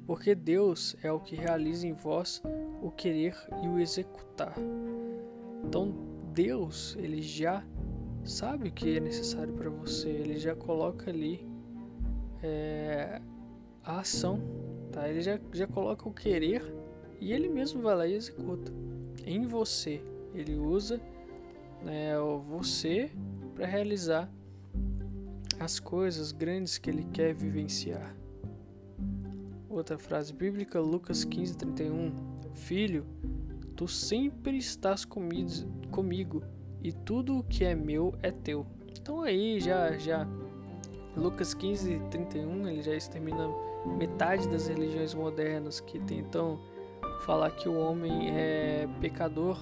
porque 0.06 0.36
Deus 0.36 0.96
é 1.02 1.12
o 1.12 1.20
que 1.20 1.36
realiza 1.36 1.88
em 1.88 1.94
vós 1.94 2.42
o 2.82 2.92
querer 2.92 3.36
e 3.64 3.68
o 3.68 3.80
executar. 3.80 4.54
Então, 5.64 5.94
Deus, 6.34 6.96
ele 7.00 7.22
já 7.22 7.64
sabe 8.24 8.70
o 8.70 8.72
que 8.72 8.98
é 8.98 9.00
necessário 9.00 9.54
para 9.54 9.70
você, 9.70 10.10
ele 10.10 10.38
já 10.38 10.56
coloca 10.56 11.10
ali 11.10 11.48
é, 12.44 13.22
a 13.84 14.00
ação, 14.00 14.42
tá? 14.92 15.08
Ele 15.08 15.22
já, 15.22 15.40
já 15.54 15.68
coloca 15.68 16.08
o 16.08 16.14
querer 16.14 16.64
e 17.20 17.34
ele 17.34 17.50
mesmo 17.50 17.82
vai 17.82 17.96
lá 17.96 18.08
e 18.08 18.14
executa 18.14 18.72
em 19.26 19.46
você. 19.46 20.02
Ele 20.34 20.56
usa 20.56 21.00
né, 21.84 22.14
você 22.48 23.12
para 23.56 23.66
realizar 23.66 24.30
as 25.60 25.80
coisas 25.80 26.32
grandes 26.32 26.78
que 26.78 26.90
ele 26.90 27.04
quer 27.12 27.34
vivenciar. 27.34 28.16
Outra 29.70 29.98
frase 29.98 30.34
bíblica, 30.34 30.80
Lucas 30.80 31.24
15, 31.24 31.58
31. 31.58 32.14
Filho, 32.54 33.06
tu 33.76 33.88
sempre 33.88 34.58
estás 34.58 35.06
comigo, 35.06 35.50
comigo 35.92 36.42
e 36.84 36.92
tudo 36.92 37.40
o 37.40 37.44
que 37.44 37.64
é 37.64 37.76
meu 37.76 38.16
é 38.24 38.32
teu. 38.32 38.66
Então 39.00 39.22
aí 39.22 39.60
já 39.60 39.98
já 39.98 40.28
Lucas 41.16 41.54
15, 41.54 42.00
31, 42.10 42.68
ele 42.68 42.82
já 42.82 42.96
extermina 42.96 43.48
metade 43.86 44.48
das 44.48 44.68
religiões 44.68 45.14
modernas 45.14 45.80
que 45.80 46.00
tentam 46.00 46.60
falar 47.26 47.52
que 47.52 47.68
o 47.68 47.78
homem 47.80 48.30
é 48.32 48.88
pecador 49.00 49.58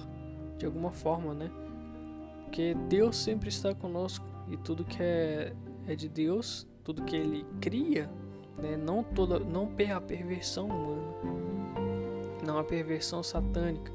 de 0.56 0.66
alguma 0.66 0.90
forma, 0.90 1.34
né? 1.34 1.50
Porque 2.44 2.74
Deus 2.88 3.16
sempre 3.16 3.48
está 3.48 3.74
conosco 3.74 4.24
e 4.48 4.56
tudo 4.56 4.84
que 4.84 5.02
é, 5.02 5.52
é 5.86 5.94
de 5.94 6.08
Deus, 6.08 6.66
tudo 6.82 7.02
que 7.02 7.16
Ele 7.16 7.44
cria, 7.60 8.10
né? 8.56 8.76
Não 8.76 9.02
toda, 9.02 9.38
não 9.38 9.70
a 9.94 10.00
perversão 10.00 10.66
humana, 10.66 11.14
não 12.44 12.58
a 12.58 12.64
perversão 12.64 13.22
satânica, 13.22 13.92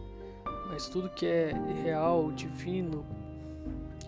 mas 0.69 0.87
tudo 0.87 1.09
que 1.09 1.25
é 1.25 1.53
real, 1.83 2.31
divino 2.31 3.05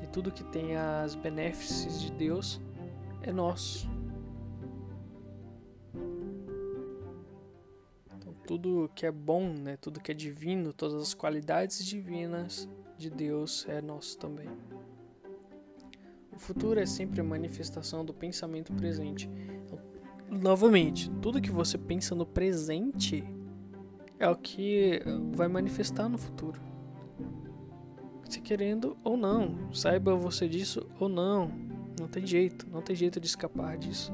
e 0.01 0.07
tudo 0.07 0.31
que 0.31 0.43
tem 0.43 0.75
as 0.77 1.15
benéfices 1.15 2.01
de 2.01 2.11
Deus 2.11 2.61
é 3.21 3.31
nosso. 3.31 3.94
Tudo 8.45 8.89
que 8.93 9.05
é 9.05 9.11
bom, 9.11 9.53
né, 9.53 9.77
tudo 9.77 9.99
que 9.99 10.11
é 10.11 10.15
divino, 10.15 10.71
todas 10.71 11.01
as 11.01 11.13
qualidades 11.13 11.83
divinas 11.85 12.69
de 12.97 13.09
Deus 13.09 13.65
é 13.67 13.81
nosso 13.81 14.17
também. 14.17 14.49
O 16.31 16.37
futuro 16.37 16.79
é 16.79 16.85
sempre 16.85 17.21
a 17.21 17.23
manifestação 17.23 18.03
do 18.03 18.13
pensamento 18.13 18.73
presente. 18.73 19.29
Então, 19.65 19.79
novamente, 20.29 21.09
tudo 21.21 21.41
que 21.41 21.51
você 21.51 21.77
pensa 21.77 22.13
no 22.13 22.25
presente 22.25 23.23
é 24.19 24.29
o 24.29 24.35
que 24.35 25.01
vai 25.33 25.47
manifestar 25.47 26.09
no 26.09 26.17
futuro. 26.17 26.61
Se 28.29 28.41
querendo 28.41 28.97
ou 29.03 29.15
não, 29.15 29.73
saiba 29.73 30.15
você 30.15 30.47
disso 30.47 30.87
ou 30.99 31.07
não, 31.07 31.51
não 31.99 32.07
tem 32.07 32.25
jeito, 32.25 32.67
não 32.69 32.81
tem 32.81 32.95
jeito 32.95 33.19
de 33.19 33.27
escapar 33.27 33.77
disso. 33.77 34.11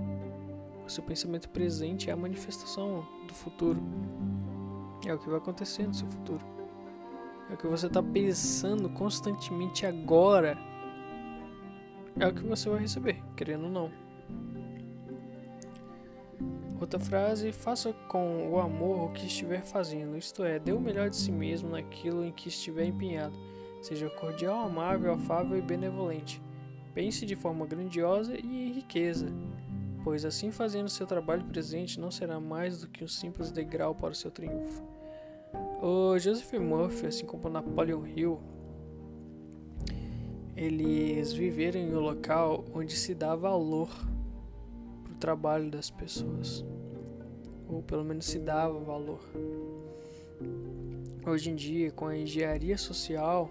Seu 0.92 1.02
pensamento 1.02 1.48
presente 1.48 2.10
é 2.10 2.14
a 2.14 2.18
manifestação 2.18 3.08
do 3.26 3.34
futuro. 3.34 3.82
É 5.08 5.14
o 5.14 5.18
que 5.18 5.30
vai 5.30 5.38
acontecer 5.38 5.88
no 5.88 5.94
seu 5.94 6.06
futuro. 6.12 6.44
É 7.50 7.54
o 7.54 7.58
que 7.58 7.66
você 7.66 7.88
está 7.88 8.04
pensando 8.04 8.89
constantemente 8.89 9.86
agora. 9.86 10.58
É 12.20 12.28
o 12.28 12.34
que 12.34 12.44
você 12.44 12.70
vai 12.70 12.82
receber, 12.82 13.24
querendo 13.38 13.68
ou 13.68 13.70
não. 13.70 13.92
Outra 16.78 17.00
frase: 17.00 17.54
faça 17.54 17.94
com 18.10 18.52
o 18.52 18.60
amor 18.60 19.06
o 19.06 19.14
que 19.14 19.28
estiver 19.28 19.62
fazendo, 19.62 20.18
isto 20.18 20.44
é, 20.44 20.60
dê 20.60 20.74
o 20.74 20.82
melhor 20.82 21.10
de 21.10 21.16
si 21.16 21.32
mesmo 21.32 21.70
naquilo 21.70 22.26
em 22.26 22.34
que 22.34 22.50
estiver 22.50 22.84
empenhado. 22.84 23.38
Seja 23.82 24.10
cordial, 24.10 24.66
amável, 24.66 25.14
afável 25.14 25.58
e 25.58 25.62
benevolente. 25.62 26.42
Pense 26.94 27.26
de 27.26 27.38
forma 27.38 27.66
grandiosa 27.66 28.36
e 28.36 28.68
em 28.68 28.74
riqueza, 28.74 29.28
pois 30.04 30.26
assim 30.26 30.52
fazendo 30.52 30.89
seu 30.89 31.06
trabalho 31.06 31.45
presente 31.45 31.99
não 31.99 32.12
será 32.12 32.39
mais 32.39 32.82
do 32.82 32.88
que 32.88 33.04
um 33.04 33.08
simples 33.08 33.52
degrau 33.52 33.93
para 33.93 34.12
o 34.12 34.16
seu 34.16 34.32
triunfo. 34.32 34.84
O 35.82 36.18
Joseph 36.18 36.54
Murphy, 36.54 37.08
assim 37.08 37.26
como 37.26 37.49
Napoleon 37.49 38.06
Hill, 38.06 38.39
eles 40.56 41.34
viveram 41.34 41.80
em 41.80 41.95
um 41.95 41.99
local 41.99 42.66
onde 42.74 42.95
se 42.95 43.16
dá 43.16 43.36
valor 43.36 43.89
para 45.04 45.14
o 45.14 45.16
trabalho 45.16 45.72
das 45.72 45.89
pessoas, 45.89 46.64
ou 47.68 47.82
pelo 47.82 48.04
menos 48.04 48.26
se 48.26 48.39
dava 48.39 48.80
valor. 48.80 49.22
Hoje 51.26 51.52
em 51.52 51.56
dia, 51.56 51.91
com 51.91 52.08
a 52.08 52.18
engenharia 52.18 52.78
social, 52.78 53.49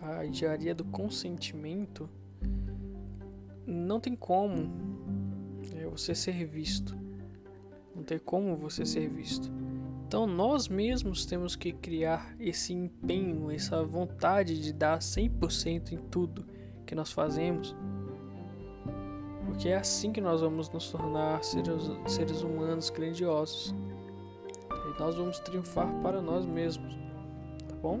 a 0.00 0.24
engenharia 0.24 0.74
do 0.74 0.84
consentimento, 0.84 2.08
não 3.66 3.98
tem 3.98 4.14
como 4.14 4.95
você 5.96 6.14
ser 6.14 6.44
visto. 6.46 6.96
Não 7.94 8.02
tem 8.02 8.18
como 8.18 8.56
você 8.56 8.84
ser 8.84 9.08
visto. 9.08 9.50
Então 10.06 10.26
nós 10.26 10.68
mesmos 10.68 11.26
temos 11.26 11.56
que 11.56 11.72
criar 11.72 12.36
esse 12.38 12.72
empenho, 12.72 13.50
essa 13.50 13.82
vontade 13.82 14.60
de 14.60 14.72
dar 14.72 14.98
100% 14.98 15.92
em 15.92 15.98
tudo 15.98 16.46
que 16.84 16.94
nós 16.94 17.10
fazemos. 17.10 17.74
Porque 19.46 19.68
é 19.68 19.76
assim 19.76 20.12
que 20.12 20.20
nós 20.20 20.40
vamos 20.40 20.68
nos 20.70 20.90
tornar 20.90 21.42
seres, 21.42 21.90
seres 22.06 22.42
humanos 22.42 22.90
grandiosos. 22.90 23.74
E 24.70 25.00
nós 25.00 25.16
vamos 25.16 25.38
triunfar 25.40 25.92
para 26.02 26.20
nós 26.20 26.44
mesmos. 26.46 26.94
Tá 27.68 27.74
bom? 27.76 28.00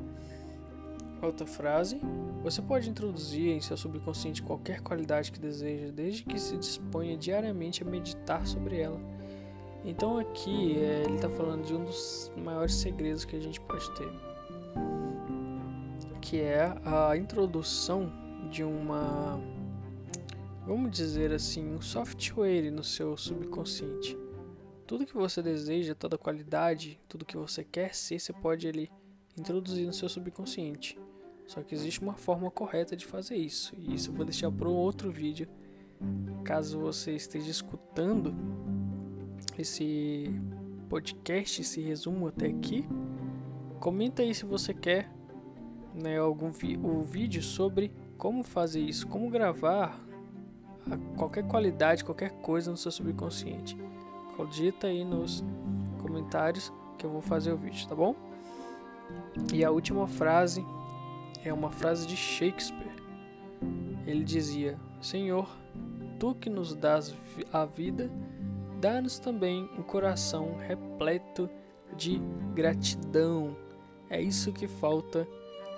Outra 1.22 1.46
frase: 1.46 2.00
Você 2.42 2.60
pode 2.60 2.88
introduzir 2.90 3.48
em 3.48 3.60
seu 3.60 3.76
subconsciente 3.76 4.42
qualquer 4.42 4.80
qualidade 4.80 5.32
que 5.32 5.38
deseja, 5.38 5.90
desde 5.90 6.24
que 6.24 6.38
se 6.38 6.56
disponha 6.56 7.16
diariamente 7.16 7.82
a 7.82 7.86
meditar 7.86 8.46
sobre 8.46 8.80
ela. 8.80 9.00
Então, 9.84 10.18
aqui 10.18 10.76
é, 10.78 11.04
ele 11.04 11.14
está 11.14 11.30
falando 11.30 11.64
de 11.64 11.74
um 11.74 11.84
dos 11.84 12.32
maiores 12.36 12.74
segredos 12.74 13.24
que 13.24 13.36
a 13.36 13.40
gente 13.40 13.60
pode 13.60 13.88
ter, 13.94 14.10
que 16.20 16.40
é 16.40 16.74
a 16.84 17.16
introdução 17.16 18.12
de 18.50 18.64
uma 18.64 19.40
vamos 20.66 20.90
dizer 20.90 21.32
assim, 21.32 21.64
um 21.64 21.80
software 21.80 22.72
no 22.72 22.82
seu 22.82 23.16
subconsciente. 23.16 24.18
Tudo 24.84 25.06
que 25.06 25.14
você 25.14 25.40
deseja, 25.40 25.94
toda 25.94 26.18
qualidade, 26.18 26.98
tudo 27.08 27.24
que 27.24 27.36
você 27.36 27.62
quer 27.62 27.94
ser, 27.94 28.18
você 28.18 28.32
pode 28.32 28.66
ali 28.66 28.90
introduzir 29.38 29.86
no 29.86 29.92
seu 29.92 30.08
subconsciente. 30.08 30.98
Só 31.46 31.62
que 31.62 31.74
existe 31.74 32.00
uma 32.00 32.14
forma 32.14 32.50
correta 32.50 32.96
de 32.96 33.06
fazer 33.06 33.36
isso, 33.36 33.72
e 33.78 33.94
isso 33.94 34.10
eu 34.10 34.14
vou 34.14 34.24
deixar 34.24 34.50
para 34.50 34.68
um 34.68 34.74
outro 34.74 35.10
vídeo. 35.10 35.48
Caso 36.44 36.80
você 36.80 37.12
esteja 37.12 37.50
escutando 37.50 38.34
esse 39.56 40.34
podcast, 40.88 41.62
esse 41.62 41.80
resumo 41.80 42.28
até 42.28 42.46
aqui, 42.46 42.84
comenta 43.80 44.22
aí 44.22 44.34
se 44.34 44.44
você 44.44 44.74
quer 44.74 45.10
né, 45.94 46.18
algum 46.18 46.50
vi 46.50 46.76
o 46.76 47.02
vídeo 47.02 47.42
sobre 47.42 47.92
como 48.18 48.42
fazer 48.42 48.80
isso, 48.80 49.06
como 49.06 49.30
gravar 49.30 49.98
qualquer 51.16 51.46
qualidade, 51.46 52.04
qualquer 52.04 52.30
coisa 52.40 52.70
no 52.70 52.76
seu 52.76 52.90
subconsciente. 52.90 53.76
Digita 54.50 54.88
aí 54.88 55.02
nos 55.02 55.42
comentários 55.98 56.72
que 56.98 57.06
eu 57.06 57.10
vou 57.10 57.22
fazer 57.22 57.52
o 57.52 57.56
vídeo, 57.56 57.88
tá 57.88 57.94
bom? 57.94 58.14
E 59.52 59.64
a 59.64 59.70
última 59.70 60.06
frase 60.06 60.64
é 61.44 61.52
uma 61.52 61.70
frase 61.70 62.06
de 62.06 62.16
Shakespeare. 62.16 62.96
Ele 64.06 64.24
dizia: 64.24 64.78
Senhor, 65.00 65.48
tu 66.18 66.34
que 66.34 66.50
nos 66.50 66.74
dás 66.74 67.14
a 67.52 67.64
vida, 67.64 68.10
dá-nos 68.80 69.18
também 69.18 69.68
um 69.78 69.82
coração 69.82 70.56
repleto 70.56 71.48
de 71.96 72.20
gratidão. 72.54 73.56
É 74.08 74.20
isso 74.20 74.52
que 74.52 74.66
falta 74.66 75.26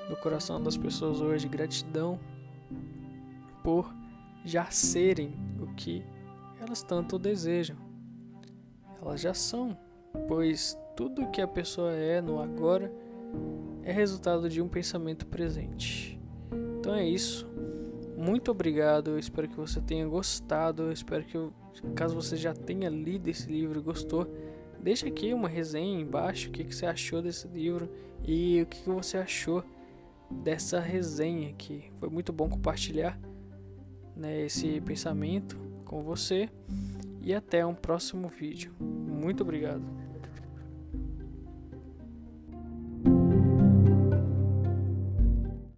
no 0.08 0.16
coração 0.16 0.62
das 0.62 0.76
pessoas 0.76 1.20
hoje: 1.20 1.48
gratidão 1.48 2.18
por 3.62 3.92
já 4.44 4.66
serem 4.66 5.34
o 5.60 5.66
que 5.74 6.04
elas 6.60 6.82
tanto 6.82 7.18
desejam. 7.18 7.76
Elas 9.00 9.20
já 9.20 9.34
são, 9.34 9.76
pois 10.26 10.78
tudo 10.96 11.30
que 11.30 11.40
a 11.40 11.46
pessoa 11.46 11.92
é 11.92 12.20
no 12.20 12.40
agora 12.40 12.90
é 13.82 13.92
resultado 13.92 14.48
de 14.48 14.60
um 14.60 14.68
pensamento 14.68 15.26
presente. 15.26 16.20
Então 16.78 16.94
é 16.94 17.06
isso. 17.06 17.46
Muito 18.16 18.50
obrigado. 18.50 19.12
Eu 19.12 19.18
espero 19.18 19.48
que 19.48 19.56
você 19.56 19.80
tenha 19.80 20.06
gostado. 20.06 20.84
Eu 20.84 20.92
espero 20.92 21.24
que, 21.24 21.38
caso 21.94 22.14
você 22.14 22.36
já 22.36 22.52
tenha 22.52 22.88
lido 22.88 23.28
esse 23.28 23.50
livro 23.50 23.78
e 23.78 23.82
gostou, 23.82 24.26
deixa 24.80 25.06
aqui 25.06 25.32
uma 25.32 25.48
resenha 25.48 26.00
embaixo. 26.00 26.48
O 26.48 26.52
que, 26.52 26.64
que 26.64 26.74
você 26.74 26.86
achou 26.86 27.22
desse 27.22 27.48
livro 27.48 27.88
e 28.24 28.62
o 28.62 28.66
que, 28.66 28.82
que 28.82 28.90
você 28.90 29.18
achou 29.18 29.64
dessa 30.30 30.78
resenha 30.78 31.50
aqui. 31.50 31.90
Foi 31.98 32.08
muito 32.08 32.32
bom 32.32 32.48
compartilhar 32.48 33.18
né, 34.14 34.42
esse 34.42 34.80
pensamento 34.82 35.56
com 35.84 36.02
você. 36.02 36.48
E 37.20 37.34
até 37.34 37.64
um 37.64 37.74
próximo 37.74 38.28
vídeo. 38.28 38.74
Muito 38.80 39.42
obrigado. 39.42 40.07